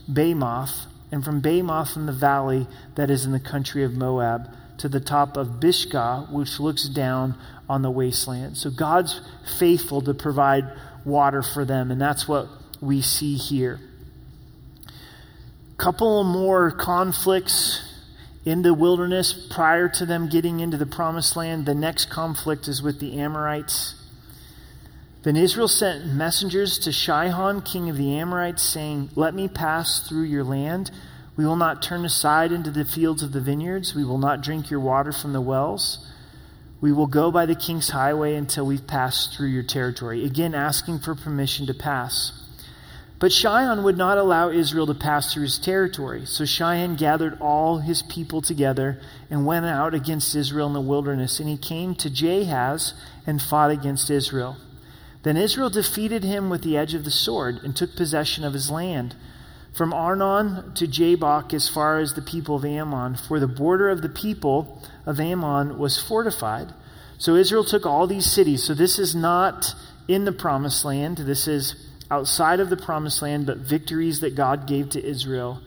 Bamoth 0.10 0.86
and 1.12 1.22
from 1.22 1.42
Bamoth 1.42 1.98
in 1.98 2.06
the 2.06 2.14
valley 2.14 2.66
that 2.96 3.10
is 3.10 3.26
in 3.26 3.34
the 3.34 3.42
country 3.42 3.84
of 3.84 3.92
Moab 3.92 4.50
to 4.78 4.88
the 4.88 5.02
top 5.02 5.36
of 5.36 5.60
Pisgah, 5.60 6.30
which 6.32 6.62
looks 6.62 6.88
down 6.88 7.36
on 7.68 7.82
the 7.82 7.92
wasteland. 7.92 8.56
So 8.56 8.70
God's 8.70 9.20
faithful 9.60 10.02
to 10.04 10.14
provide 10.14 10.64
water 11.04 11.44
for 11.44 11.66
them, 11.66 11.92
and 11.92 12.00
that's 12.00 12.26
what 12.26 12.48
we 12.80 13.02
see 13.02 13.36
here. 13.36 13.82
Couple 15.78 16.24
more 16.24 16.72
conflicts 16.72 17.84
in 18.44 18.64
the 18.64 18.74
wilderness 18.74 19.48
prior 19.52 19.88
to 19.90 20.06
them 20.08 20.28
getting 20.28 20.60
into 20.60 20.76
the 20.76 20.88
promised 20.88 21.36
land. 21.36 21.68
The 21.68 21.76
next 21.76 22.10
conflict 22.10 22.68
is 22.68 22.82
with 22.82 23.00
the 23.00 23.20
Amorites. 23.20 23.94
Then 25.22 25.36
Israel 25.36 25.68
sent 25.68 26.06
messengers 26.06 26.80
to 26.80 26.92
Sihon, 26.92 27.62
king 27.62 27.90
of 27.90 27.98
the 27.98 28.18
Amorites, 28.18 28.64
saying, 28.64 29.10
Let 29.16 29.36
me 29.36 29.48
pass 29.48 30.08
through 30.08 30.24
your 30.24 30.44
land. 30.44 30.90
We 31.36 31.46
will 31.46 31.56
not 31.56 31.84
turn 31.84 32.06
aside 32.06 32.52
into 32.52 32.72
the 32.72 32.86
fields 32.86 33.22
of 33.22 33.32
the 33.32 33.42
vineyards. 33.42 33.94
We 33.94 34.04
will 34.04 34.18
not 34.18 34.42
drink 34.42 34.72
your 34.72 34.80
water 34.80 35.12
from 35.12 35.34
the 35.34 35.42
wells. 35.42 36.08
We 36.82 36.92
will 36.92 37.08
go 37.08 37.32
by 37.32 37.46
the 37.46 37.56
king's 37.56 37.90
highway 37.90 38.36
until 38.36 38.66
we've 38.66 38.88
passed 38.88 39.36
through 39.36 39.50
your 39.50 39.64
territory. 39.64 40.26
Again, 40.26 40.56
asking 40.56 41.00
for 41.00 41.14
permission 41.14 41.68
to 41.68 41.74
pass. 41.74 42.32
But 43.20 43.32
Sihon 43.32 43.84
would 43.84 43.98
not 43.98 44.20
allow 44.20 44.50
Israel 44.50 44.86
to 44.88 44.94
pass 44.94 45.34
through 45.34 45.44
his 45.44 45.58
territory. 45.58 46.26
So 46.26 46.46
Sihon 46.46 46.96
gathered 46.96 47.40
all 47.42 47.80
his 47.80 48.04
people 48.04 48.42
together 48.42 49.00
and 49.30 49.46
went 49.46 49.66
out 49.66 49.96
against 49.96 50.36
Israel 50.36 50.68
in 50.68 50.74
the 50.74 50.82
wilderness. 50.82 51.40
And 51.40 51.50
he 51.50 51.58
came 51.58 51.96
to 51.96 52.12
Jahaz 52.12 52.94
and 53.26 53.42
fought 53.42 53.72
against 53.72 54.12
Israel. 54.12 54.58
Then 55.24 55.36
Israel 55.36 55.72
defeated 55.72 56.24
him 56.24 56.50
with 56.50 56.62
the 56.62 56.78
edge 56.78 56.94
of 56.94 57.06
the 57.06 57.12
sword 57.12 57.60
and 57.64 57.76
took 57.76 57.96
possession 57.96 58.44
of 58.44 58.54
his 58.54 58.70
land. 58.70 59.16
From 59.74 59.94
Arnon 59.94 60.74
to 60.76 60.88
Jabbok, 60.88 61.54
as 61.54 61.68
far 61.68 62.00
as 62.00 62.14
the 62.14 62.22
people 62.22 62.56
of 62.56 62.66
Ammon, 62.66 63.16
for 63.16 63.40
the 63.40 63.48
border 63.48 63.90
of 63.90 64.02
the 64.02 64.10
people 64.10 64.82
of 65.06 65.20
Ammon 65.20 65.78
was 65.80 66.02
fortified. 66.02 66.72
So 67.18 67.36
Israel 67.36 67.64
took 67.64 67.86
all 67.86 68.06
these 68.06 68.32
cities. 68.32 68.64
So 68.64 68.76
this 68.76 69.00
is 69.00 69.16
not 69.16 69.74
in 70.08 70.26
the 70.26 70.32
promised 70.32 70.86
land. 70.86 71.18
This 71.18 71.48
is 71.48 71.76
outside 72.10 72.60
of 72.60 72.70
the 72.70 72.78
promised 72.78 73.22
land, 73.22 73.46
but 73.46 73.58
victories 73.58 74.20
that 74.22 74.36
God 74.36 74.68
gave 74.68 74.90
to 74.92 75.04
Israel. 75.04 75.62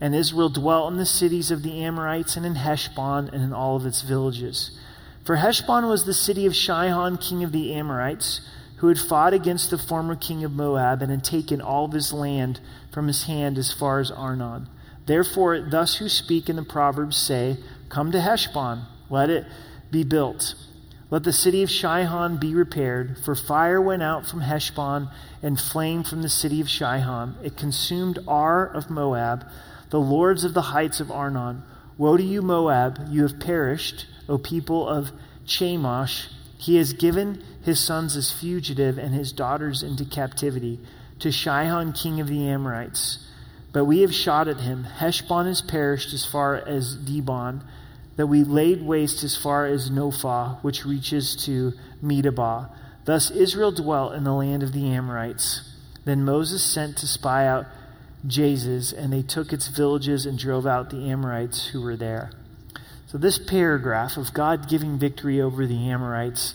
And 0.00 0.14
Israel 0.14 0.48
dwelt 0.48 0.92
in 0.92 0.98
the 0.98 1.06
cities 1.06 1.50
of 1.50 1.62
the 1.62 1.82
Amorites 1.82 2.36
and 2.36 2.46
in 2.46 2.54
Heshbon 2.54 3.28
and 3.32 3.42
in 3.42 3.52
all 3.52 3.76
of 3.76 3.86
its 3.86 4.02
villages. 4.02 4.78
For 5.24 5.36
Heshbon 5.36 5.86
was 5.86 6.04
the 6.04 6.14
city 6.14 6.46
of 6.46 6.54
Shihon, 6.54 7.20
king 7.20 7.44
of 7.44 7.52
the 7.52 7.74
Amorites, 7.74 8.40
who 8.76 8.88
had 8.88 8.98
fought 8.98 9.34
against 9.34 9.70
the 9.70 9.78
former 9.78 10.16
king 10.16 10.42
of 10.42 10.52
Moab 10.52 11.02
and 11.02 11.10
had 11.10 11.22
taken 11.22 11.60
all 11.60 11.84
of 11.84 11.92
his 11.92 12.12
land 12.12 12.60
from 12.90 13.06
his 13.06 13.24
hand 13.24 13.58
as 13.58 13.72
far 13.72 14.00
as 14.00 14.10
Arnon. 14.10 14.68
Therefore, 15.04 15.60
thus 15.60 15.96
who 15.96 16.08
speak 16.08 16.48
in 16.48 16.56
the 16.56 16.62
Proverbs 16.62 17.16
say, 17.16 17.58
Come 17.90 18.10
to 18.12 18.20
Heshbon, 18.20 18.82
let 19.10 19.28
it 19.28 19.44
be 19.90 20.04
built 20.04 20.54
let 21.10 21.24
the 21.24 21.32
city 21.32 21.62
of 21.64 21.68
Shihon 21.68 22.38
be 22.38 22.54
repaired, 22.54 23.18
for 23.24 23.34
fire 23.34 23.80
went 23.80 24.02
out 24.02 24.26
from 24.26 24.42
Heshbon 24.42 25.08
and 25.42 25.58
flame 25.58 26.04
from 26.04 26.22
the 26.22 26.28
city 26.28 26.60
of 26.60 26.68
Shihon. 26.68 27.34
It 27.42 27.56
consumed 27.56 28.20
Ar 28.28 28.66
of 28.66 28.90
Moab, 28.90 29.44
the 29.90 30.00
lords 30.00 30.44
of 30.44 30.54
the 30.54 30.62
heights 30.62 31.00
of 31.00 31.10
Arnon. 31.10 31.64
Woe 31.98 32.16
to 32.16 32.22
you, 32.22 32.42
Moab! 32.42 33.08
You 33.10 33.22
have 33.22 33.40
perished, 33.40 34.06
O 34.28 34.38
people 34.38 34.88
of 34.88 35.10
Chemosh. 35.46 36.28
He 36.56 36.76
has 36.76 36.92
given 36.92 37.42
his 37.62 37.80
sons 37.80 38.16
as 38.16 38.30
fugitive 38.30 38.96
and 38.96 39.12
his 39.12 39.32
daughters 39.32 39.82
into 39.82 40.04
captivity 40.04 40.78
to 41.18 41.28
Shihon, 41.28 41.92
king 41.92 42.20
of 42.20 42.28
the 42.28 42.48
Amorites. 42.48 43.26
But 43.72 43.84
we 43.84 44.00
have 44.00 44.14
shot 44.14 44.46
at 44.46 44.60
him. 44.60 44.84
Heshbon 44.84 45.46
has 45.46 45.60
perished 45.60 46.14
as 46.14 46.24
far 46.24 46.56
as 46.56 46.96
Dibon 46.96 47.62
that 48.20 48.26
we 48.26 48.44
laid 48.44 48.82
waste 48.82 49.24
as 49.24 49.34
far 49.34 49.64
as 49.64 49.90
Nophah, 49.90 50.58
which 50.60 50.84
reaches 50.84 51.34
to 51.34 51.72
Medeba. 52.04 52.70
Thus 53.06 53.30
Israel 53.30 53.72
dwelt 53.72 54.12
in 54.12 54.24
the 54.24 54.34
land 54.34 54.62
of 54.62 54.74
the 54.74 54.92
Amorites. 54.92 55.62
Then 56.04 56.22
Moses 56.22 56.62
sent 56.62 56.98
to 56.98 57.06
spy 57.06 57.46
out 57.46 57.64
Jahaz, 58.26 58.92
and 58.92 59.10
they 59.10 59.22
took 59.22 59.54
its 59.54 59.68
villages 59.68 60.26
and 60.26 60.38
drove 60.38 60.66
out 60.66 60.90
the 60.90 61.08
Amorites 61.08 61.68
who 61.68 61.80
were 61.80 61.96
there. 61.96 62.30
So, 63.06 63.16
this 63.16 63.38
paragraph 63.38 64.18
of 64.18 64.34
God 64.34 64.68
giving 64.68 64.98
victory 64.98 65.40
over 65.40 65.66
the 65.66 65.88
Amorites 65.88 66.54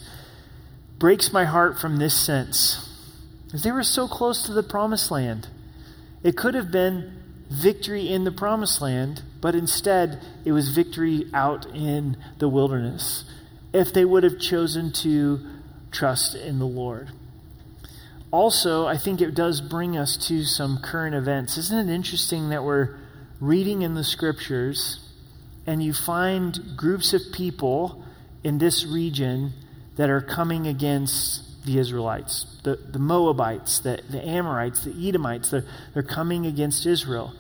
breaks 1.00 1.34
my 1.34 1.46
heart 1.46 1.80
from 1.80 1.98
this 1.98 2.14
sense. 2.14 2.96
Because 3.46 3.64
they 3.64 3.72
were 3.72 3.82
so 3.82 4.08
close 4.08 4.44
to 4.44 4.54
the 4.54 4.62
promised 4.62 5.10
land. 5.10 5.48
It 6.22 6.38
could 6.38 6.54
have 6.54 6.70
been 6.70 7.25
victory 7.50 8.10
in 8.10 8.24
the 8.24 8.32
promised 8.32 8.82
land, 8.82 9.24
but 9.42 9.56
instead 9.56 10.22
it 10.44 10.52
was 10.52 10.70
victory 10.70 11.30
out 11.34 11.66
in 11.68 12.18
the 12.40 12.50
wilderness 12.50 13.26
if 13.74 13.94
they 13.94 14.06
would 14.06 14.24
have 14.24 14.40
chosen 14.40 14.92
to 14.92 15.40
trust 15.92 16.36
in 16.36 16.60
the 16.60 16.66
Lord. 16.66 17.10
Also, 18.32 18.86
I 18.86 18.98
think 18.98 19.22
it 19.22 19.36
does 19.36 19.62
bring 19.62 19.98
us 19.98 20.18
to 20.28 20.44
some 20.44 20.80
current 20.82 21.16
events. 21.16 21.58
Isn't 21.58 21.90
it 21.90 21.94
interesting 21.94 22.50
that 22.50 22.64
we're 22.64 22.98
reading 23.40 23.82
in 23.82 23.94
the 23.94 24.04
scriptures 24.04 25.00
and 25.68 25.84
you 25.84 25.94
find 25.94 26.76
groups 26.76 27.14
of 27.14 27.22
people 27.34 28.04
in 28.44 28.58
this 28.58 28.86
region 28.86 29.54
that 29.96 30.10
are 30.10 30.22
coming 30.22 30.68
against 30.68 31.55
the 31.66 31.80
Israelites, 31.80 32.46
the, 32.64 32.76
the 32.76 33.00
Moabites, 33.00 33.80
the, 33.80 34.02
the 34.10 34.26
Amorites, 34.26 34.84
the 34.84 35.08
Edomites. 35.08 35.50
They're, 35.50 35.66
they're 35.94 36.04
coming 36.04 36.46
against 36.46 36.86
Israel. 36.86 37.34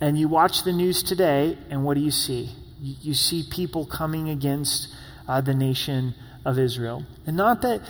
And 0.00 0.18
you 0.18 0.28
watch 0.28 0.64
the 0.64 0.72
news 0.72 1.02
today, 1.02 1.58
and 1.70 1.84
what 1.84 1.94
do 1.94 2.00
you 2.00 2.10
see? 2.10 2.50
You, 2.80 2.94
you 3.00 3.14
see 3.14 3.44
people 3.50 3.86
coming 3.86 4.28
against 4.28 4.88
uh, 5.26 5.40
the 5.40 5.54
nation 5.54 6.14
of 6.44 6.58
Israel. 6.58 7.04
And 7.26 7.36
not 7.36 7.62
that 7.62 7.80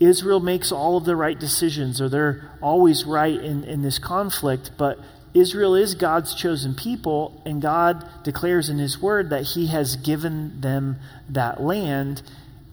Israel 0.00 0.40
makes 0.40 0.72
all 0.72 0.96
of 0.96 1.04
the 1.04 1.16
right 1.16 1.38
decisions 1.38 2.00
or 2.00 2.08
they're 2.08 2.50
always 2.60 3.04
right 3.04 3.40
in, 3.40 3.64
in 3.64 3.82
this 3.82 3.98
conflict, 3.98 4.72
but 4.76 4.98
Israel 5.34 5.74
is 5.74 5.94
God's 5.94 6.34
chosen 6.34 6.74
people, 6.74 7.40
and 7.46 7.62
God 7.62 8.06
declares 8.22 8.68
in 8.68 8.78
His 8.78 9.00
Word 9.00 9.30
that 9.30 9.42
He 9.42 9.68
has 9.68 9.96
given 9.96 10.60
them 10.60 10.96
that 11.30 11.62
land. 11.62 12.22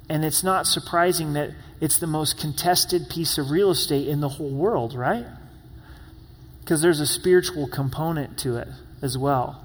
And 0.10 0.26
it's 0.26 0.44
not 0.44 0.66
surprising 0.66 1.34
that 1.34 1.52
it's 1.80 2.00
the 2.00 2.08
most 2.08 2.40
contested 2.40 3.10
piece 3.10 3.38
of 3.38 3.52
real 3.52 3.70
estate 3.70 4.08
in 4.08 4.20
the 4.20 4.30
whole 4.30 4.50
world, 4.50 4.96
right? 4.96 5.26
Because 6.62 6.82
there's 6.82 7.00
a 7.00 7.08
spiritual 7.08 7.68
component 7.68 8.38
to 8.40 8.58
it 8.58 8.68
as 9.02 9.18
well. 9.18 9.64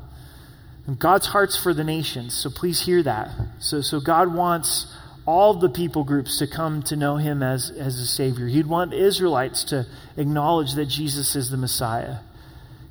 And 0.86 0.98
God's 0.98 1.28
heart's 1.28 1.56
for 1.56 1.72
the 1.72 1.82
nations, 1.82 2.34
so 2.34 2.50
please 2.50 2.82
hear 2.82 3.02
that. 3.02 3.30
So, 3.58 3.80
so 3.80 4.00
God 4.00 4.34
wants 4.34 4.94
all 5.26 5.54
the 5.54 5.70
people 5.70 6.04
groups 6.04 6.38
to 6.38 6.46
come 6.46 6.82
to 6.82 6.96
know 6.96 7.16
him 7.16 7.42
as, 7.42 7.70
as 7.70 7.98
a 7.98 8.06
Savior. 8.06 8.46
He'd 8.46 8.66
want 8.66 8.90
the 8.90 9.02
Israelites 9.02 9.64
to 9.64 9.86
acknowledge 10.18 10.74
that 10.74 10.86
Jesus 10.86 11.34
is 11.34 11.50
the 11.50 11.56
Messiah. 11.56 12.18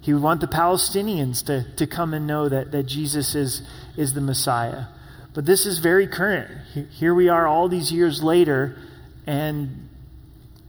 He 0.01 0.11
would 0.11 0.23
want 0.23 0.41
the 0.41 0.47
Palestinians 0.47 1.45
to, 1.45 1.71
to 1.75 1.85
come 1.85 2.15
and 2.15 2.25
know 2.25 2.49
that, 2.49 2.71
that 2.71 2.83
Jesus 2.83 3.35
is, 3.35 3.61
is 3.95 4.13
the 4.13 4.21
Messiah. 4.21 4.85
But 5.33 5.45
this 5.45 5.65
is 5.65 5.79
very 5.79 6.07
current. 6.07 6.51
Here 6.91 7.13
we 7.13 7.27
are 7.29 7.47
all 7.47 7.67
these 7.67 7.91
years 7.91 8.21
later, 8.21 8.77
and 9.25 9.89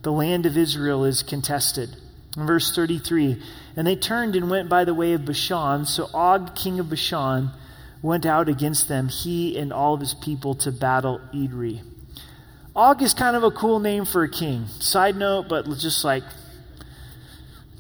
the 0.03 0.13
land 0.13 0.47
of 0.47 0.57
Israel 0.57 1.05
is 1.05 1.23
contested. 1.23 1.97
In 2.37 2.47
verse 2.47 2.75
33, 2.75 3.41
and 3.77 3.87
they 3.87 3.95
turned 3.95 4.35
and 4.35 4.51
went 4.51 4.69
by 4.69 4.85
the 4.85 4.95
way 4.95 5.13
of 5.13 5.25
Bashan. 5.25 5.85
So 5.87 6.09
Og, 6.13 6.57
king 6.57 6.81
of 6.81 6.91
Bashan, 6.91 7.51
went 8.03 8.27
out 8.27 8.49
against 8.49 8.89
them, 8.89 9.09
he 9.09 9.57
and 9.57 9.73
all 9.73 9.95
of 9.95 10.01
his 10.01 10.15
people, 10.15 10.55
to 10.57 10.73
battle 10.73 11.21
Edrei. 11.33 11.83
Og 12.75 13.03
is 13.03 13.15
kind 13.15 13.37
of 13.37 13.45
a 13.45 13.51
cool 13.51 13.79
name 13.79 14.05
for 14.05 14.25
a 14.25 14.29
king. 14.29 14.67
Side 14.81 15.17
note, 15.17 15.49
but 15.49 15.67
just 15.79 16.05
like, 16.05 16.25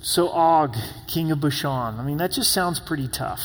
so 0.02 0.28
Og, 0.28 0.76
king 1.08 1.32
of 1.32 1.40
Bashan. 1.40 1.98
I 1.98 2.02
mean, 2.04 2.18
that 2.18 2.30
just 2.30 2.52
sounds 2.52 2.78
pretty 2.78 3.08
tough. 3.08 3.40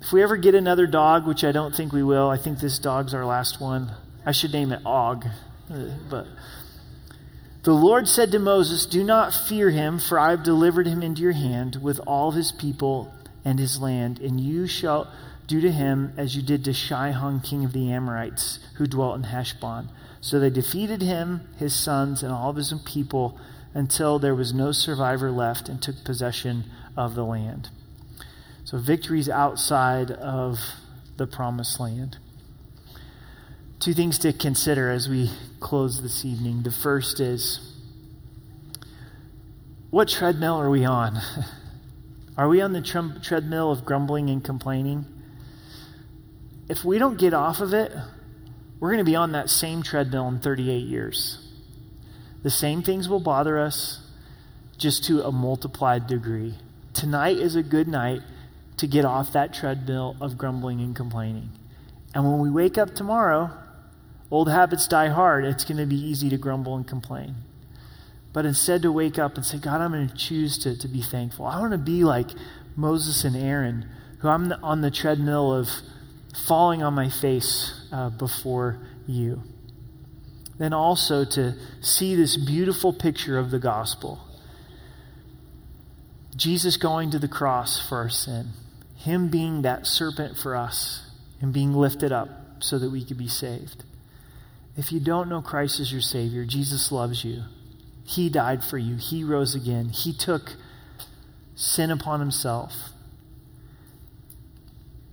If 0.00 0.12
we 0.12 0.22
ever 0.22 0.36
get 0.36 0.54
another 0.54 0.86
dog, 0.86 1.26
which 1.26 1.44
I 1.44 1.52
don't 1.52 1.74
think 1.74 1.92
we 1.92 2.02
will, 2.02 2.30
I 2.30 2.38
think 2.38 2.58
this 2.58 2.78
dog's 2.78 3.12
our 3.12 3.26
last 3.26 3.60
one. 3.60 3.92
I 4.24 4.32
should 4.32 4.52
name 4.52 4.72
it 4.72 4.80
Og. 4.84 5.26
But 6.08 6.26
the 7.62 7.72
Lord 7.72 8.08
said 8.08 8.32
to 8.32 8.38
Moses, 8.38 8.86
Do 8.86 9.04
not 9.04 9.34
fear 9.34 9.70
him, 9.70 9.98
for 9.98 10.18
I 10.18 10.30
have 10.30 10.42
delivered 10.42 10.86
him 10.86 11.02
into 11.02 11.20
your 11.20 11.32
hand 11.32 11.76
with 11.82 12.00
all 12.06 12.30
his 12.30 12.50
people 12.50 13.12
and 13.44 13.58
his 13.58 13.80
land, 13.80 14.18
and 14.20 14.40
you 14.40 14.66
shall 14.66 15.12
do 15.46 15.60
to 15.60 15.70
him 15.70 16.14
as 16.16 16.34
you 16.34 16.42
did 16.42 16.64
to 16.64 16.70
Shihon, 16.70 17.44
king 17.44 17.64
of 17.64 17.72
the 17.72 17.92
Amorites, 17.92 18.58
who 18.76 18.86
dwelt 18.86 19.16
in 19.16 19.24
Heshbon. 19.24 19.90
So 20.22 20.40
they 20.40 20.50
defeated 20.50 21.02
him, 21.02 21.42
his 21.58 21.74
sons, 21.74 22.22
and 22.22 22.32
all 22.32 22.50
of 22.50 22.56
his 22.56 22.72
people 22.86 23.38
until 23.74 24.18
there 24.18 24.34
was 24.34 24.54
no 24.54 24.72
survivor 24.72 25.30
left 25.30 25.68
and 25.68 25.80
took 25.80 26.04
possession 26.04 26.64
of 26.96 27.14
the 27.14 27.24
land. 27.24 27.68
So 28.64 28.78
victories 28.78 29.28
outside 29.28 30.10
of 30.10 30.58
the 31.16 31.26
promised 31.26 31.80
land. 31.80 32.18
Two 33.78 33.94
things 33.94 34.18
to 34.18 34.32
consider 34.32 34.90
as 34.90 35.08
we 35.08 35.30
close 35.58 36.02
this 36.02 36.24
evening. 36.24 36.62
The 36.62 36.70
first 36.70 37.20
is 37.20 37.60
what 39.90 40.08
treadmill 40.08 40.60
are 40.60 40.70
we 40.70 40.84
on? 40.84 41.18
Are 42.36 42.48
we 42.48 42.62
on 42.62 42.72
the 42.72 42.80
treadmill 43.22 43.70
of 43.70 43.84
grumbling 43.84 44.30
and 44.30 44.42
complaining? 44.42 45.04
if 46.70 46.84
we 46.84 46.98
don't 46.98 47.18
get 47.18 47.34
off 47.34 47.60
of 47.60 47.74
it, 47.74 47.92
we're 48.78 48.90
going 48.90 49.04
to 49.04 49.10
be 49.10 49.16
on 49.16 49.32
that 49.32 49.50
same 49.50 49.82
treadmill 49.82 50.28
in 50.28 50.38
38 50.38 50.86
years. 50.86 51.44
The 52.44 52.50
same 52.50 52.84
things 52.84 53.08
will 53.08 53.18
bother 53.18 53.58
us, 53.58 54.06
just 54.78 55.04
to 55.06 55.20
a 55.24 55.32
multiplied 55.32 56.06
degree. 56.06 56.54
Tonight 56.94 57.38
is 57.38 57.56
a 57.56 57.64
good 57.64 57.88
night 57.88 58.20
to 58.76 58.86
get 58.86 59.04
off 59.04 59.32
that 59.32 59.52
treadmill 59.52 60.16
of 60.20 60.38
grumbling 60.38 60.80
and 60.80 60.96
complaining. 60.96 61.50
And 62.14 62.24
when 62.24 62.40
we 62.40 62.50
wake 62.50 62.78
up 62.78 62.94
tomorrow, 62.94 63.50
old 64.30 64.48
habits 64.48 64.88
die 64.88 65.08
hard. 65.08 65.44
It's 65.44 65.64
going 65.64 65.78
to 65.78 65.86
be 65.86 65.96
easy 65.96 66.28
to 66.30 66.36
grumble 66.36 66.76
and 66.76 66.86
complain. 66.86 67.36
But 68.32 68.46
instead, 68.46 68.82
to 68.82 68.92
wake 68.92 69.18
up 69.18 69.36
and 69.36 69.44
say, 69.44 69.58
God, 69.58 69.80
I'm 69.80 69.92
going 69.92 70.08
to 70.08 70.14
choose 70.14 70.56
to, 70.58 70.78
to 70.78 70.88
be 70.88 71.02
thankful. 71.02 71.46
I 71.46 71.58
want 71.60 71.72
to 71.72 71.78
be 71.78 72.04
like 72.04 72.28
Moses 72.76 73.24
and 73.24 73.36
Aaron, 73.36 73.88
who 74.20 74.28
I'm 74.28 74.52
on 74.62 74.82
the 74.82 74.90
treadmill 74.90 75.52
of 75.52 75.68
falling 76.46 76.82
on 76.82 76.94
my 76.94 77.08
face 77.08 77.72
uh, 77.92 78.10
before 78.10 78.80
you. 79.06 79.42
Then 80.58 80.72
also 80.72 81.24
to 81.24 81.54
see 81.80 82.14
this 82.14 82.36
beautiful 82.36 82.92
picture 82.92 83.38
of 83.38 83.50
the 83.50 83.58
gospel 83.58 84.20
Jesus 86.40 86.78
going 86.78 87.10
to 87.10 87.18
the 87.18 87.28
cross 87.28 87.86
for 87.86 87.98
our 87.98 88.08
sin, 88.08 88.52
Him 88.96 89.28
being 89.28 89.60
that 89.60 89.86
serpent 89.86 90.38
for 90.38 90.56
us, 90.56 91.02
and 91.38 91.52
being 91.52 91.74
lifted 91.74 92.12
up 92.12 92.30
so 92.60 92.78
that 92.78 92.90
we 92.90 93.04
could 93.04 93.18
be 93.18 93.28
saved. 93.28 93.84
If 94.74 94.90
you 94.90 95.00
don't 95.00 95.28
know 95.28 95.42
Christ 95.42 95.80
as 95.80 95.92
your 95.92 96.00
Savior, 96.00 96.46
Jesus 96.46 96.90
loves 96.90 97.26
you. 97.26 97.42
He 98.04 98.30
died 98.30 98.64
for 98.64 98.78
you, 98.78 98.96
He 98.96 99.22
rose 99.22 99.54
again, 99.54 99.90
He 99.90 100.14
took 100.14 100.54
sin 101.54 101.90
upon 101.90 102.20
Himself. 102.20 102.72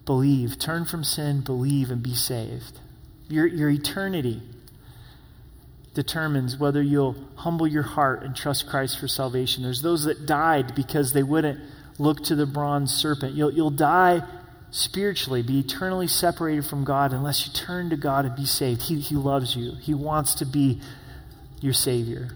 Believe, 0.05 0.57
turn 0.57 0.86
from 0.86 1.03
sin, 1.03 1.41
believe, 1.41 1.91
and 1.91 2.01
be 2.01 2.15
saved. 2.15 2.80
Your, 3.28 3.45
your 3.45 3.69
eternity 3.69 4.41
determines 5.98 6.56
whether 6.56 6.80
you'll 6.80 7.16
humble 7.38 7.66
your 7.66 7.82
heart 7.82 8.22
and 8.22 8.36
trust 8.36 8.70
Christ 8.70 9.00
for 9.00 9.08
salvation. 9.08 9.64
There's 9.64 9.82
those 9.82 10.04
that 10.04 10.28
died 10.28 10.76
because 10.76 11.12
they 11.12 11.24
wouldn't 11.24 11.60
look 11.98 12.24
to 12.26 12.36
the 12.36 12.45
bronze 12.45 12.93
serpent. 12.93 13.34
You'll, 13.34 13.52
you'll 13.52 13.72
die 13.72 14.22
spiritually, 14.70 15.41
be 15.41 15.58
eternally 15.58 16.06
separated 16.06 16.68
from 16.68 16.84
God 16.84 17.14
unless 17.14 17.48
you 17.48 17.52
turn 17.52 17.89
to 17.89 17.98
God 17.98 18.26
and 18.26 18.36
be 18.36 18.45
saved. 18.45 18.84
He, 18.84 19.00
he 19.00 19.16
loves 19.16 19.56
you, 19.56 19.74
He 19.82 19.95
wants 19.95 20.36
to 20.36 20.45
be 20.45 20.80
your 21.62 21.74
Savior. 21.74 22.30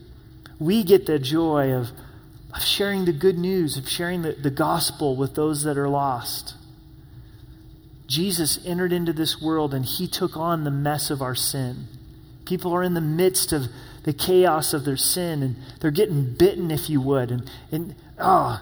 We 0.57 0.83
get 0.83 1.05
the 1.05 1.19
joy 1.19 1.71
of, 1.71 1.89
of 2.55 2.63
sharing 2.63 3.05
the 3.05 3.13
good 3.13 3.37
news, 3.37 3.77
of 3.77 3.87
sharing 3.87 4.23
the, 4.23 4.31
the 4.31 4.49
gospel 4.49 5.15
with 5.15 5.35
those 5.35 5.61
that 5.65 5.77
are 5.77 5.87
lost. 5.87 6.55
Jesus 8.07 8.59
entered 8.65 8.91
into 8.91 9.13
this 9.13 9.39
world 9.39 9.71
and 9.75 9.85
He 9.85 10.07
took 10.07 10.35
on 10.35 10.63
the 10.63 10.71
mess 10.71 11.11
of 11.11 11.21
our 11.21 11.35
sin. 11.35 11.87
People 12.51 12.73
are 12.73 12.83
in 12.83 12.95
the 12.95 12.99
midst 12.99 13.53
of 13.53 13.67
the 14.03 14.11
chaos 14.11 14.73
of 14.73 14.83
their 14.83 14.97
sin 14.97 15.41
and 15.41 15.55
they're 15.79 15.89
getting 15.89 16.33
bitten, 16.33 16.69
if 16.69 16.89
you 16.89 16.99
would. 16.99 17.31
And, 17.31 17.49
and 17.71 17.95
oh, 18.19 18.61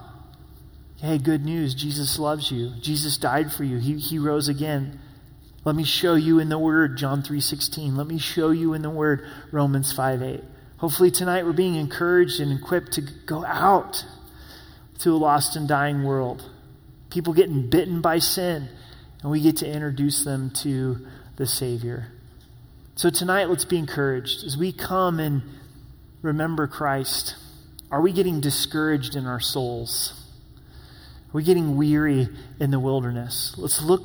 hey, 0.97 1.17
good 1.17 1.43
news. 1.43 1.73
Jesus 1.73 2.19
loves 2.19 2.51
you. 2.51 2.73
Jesus 2.79 3.17
died 3.17 3.51
for 3.51 3.63
you. 3.63 3.79
He, 3.79 3.97
he 3.97 4.19
rose 4.19 4.47
again. 4.47 4.99
Let 5.65 5.75
me 5.75 5.83
show 5.83 6.13
you 6.13 6.37
in 6.37 6.49
the 6.49 6.59
Word, 6.59 6.97
John 6.99 7.23
3.16. 7.23 7.97
Let 7.97 8.05
me 8.05 8.19
show 8.19 8.51
you 8.51 8.75
in 8.75 8.83
the 8.83 8.91
Word, 8.91 9.25
Romans 9.51 9.91
5.8. 9.91 10.43
Hopefully 10.77 11.09
tonight 11.09 11.43
we're 11.43 11.53
being 11.53 11.73
encouraged 11.73 12.39
and 12.39 12.51
equipped 12.51 12.91
to 12.91 13.01
go 13.01 13.43
out 13.43 14.05
to 14.99 15.15
a 15.15 15.17
lost 15.17 15.55
and 15.55 15.67
dying 15.67 16.03
world. 16.03 16.47
People 17.09 17.33
getting 17.33 17.71
bitten 17.71 18.01
by 18.01 18.19
sin, 18.19 18.69
and 19.23 19.31
we 19.31 19.41
get 19.41 19.57
to 19.57 19.67
introduce 19.67 20.23
them 20.23 20.51
to 20.61 21.07
the 21.37 21.47
Savior. 21.47 22.09
So 22.99 23.09
tonight, 23.09 23.47
let's 23.47 23.63
be 23.63 23.77
encouraged 23.77 24.43
as 24.43 24.57
we 24.57 24.73
come 24.73 25.21
and 25.21 25.41
remember 26.21 26.67
Christ. 26.67 27.37
Are 27.89 28.01
we 28.01 28.11
getting 28.11 28.41
discouraged 28.41 29.15
in 29.15 29.25
our 29.25 29.39
souls? 29.39 30.11
Are 31.29 31.31
we 31.31 31.43
getting 31.43 31.77
weary 31.77 32.27
in 32.59 32.71
the 32.71 32.79
wilderness? 32.81 33.55
Let's 33.57 33.81
look, 33.81 34.03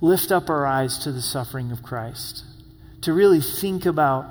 lift 0.00 0.32
up 0.32 0.50
our 0.50 0.66
eyes 0.66 0.98
to 1.04 1.12
the 1.12 1.22
suffering 1.22 1.70
of 1.70 1.84
Christ, 1.84 2.42
to 3.02 3.12
really 3.12 3.40
think 3.40 3.86
about 3.86 4.26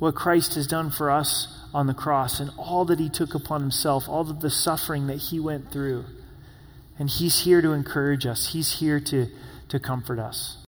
what 0.00 0.16
Christ 0.16 0.56
has 0.56 0.66
done 0.66 0.90
for 0.90 1.08
us 1.08 1.56
on 1.72 1.86
the 1.86 1.94
cross 1.94 2.40
and 2.40 2.50
all 2.58 2.84
that 2.86 2.98
he 2.98 3.10
took 3.10 3.32
upon 3.32 3.60
himself, 3.60 4.08
all 4.08 4.28
of 4.28 4.40
the 4.40 4.50
suffering 4.50 5.06
that 5.06 5.18
he 5.18 5.38
went 5.38 5.70
through. 5.70 6.06
And 6.98 7.08
he's 7.08 7.44
here 7.44 7.62
to 7.62 7.70
encourage 7.70 8.26
us, 8.26 8.54
he's 8.54 8.80
here 8.80 8.98
to, 8.98 9.28
to 9.68 9.78
comfort 9.78 10.18
us. 10.18 10.56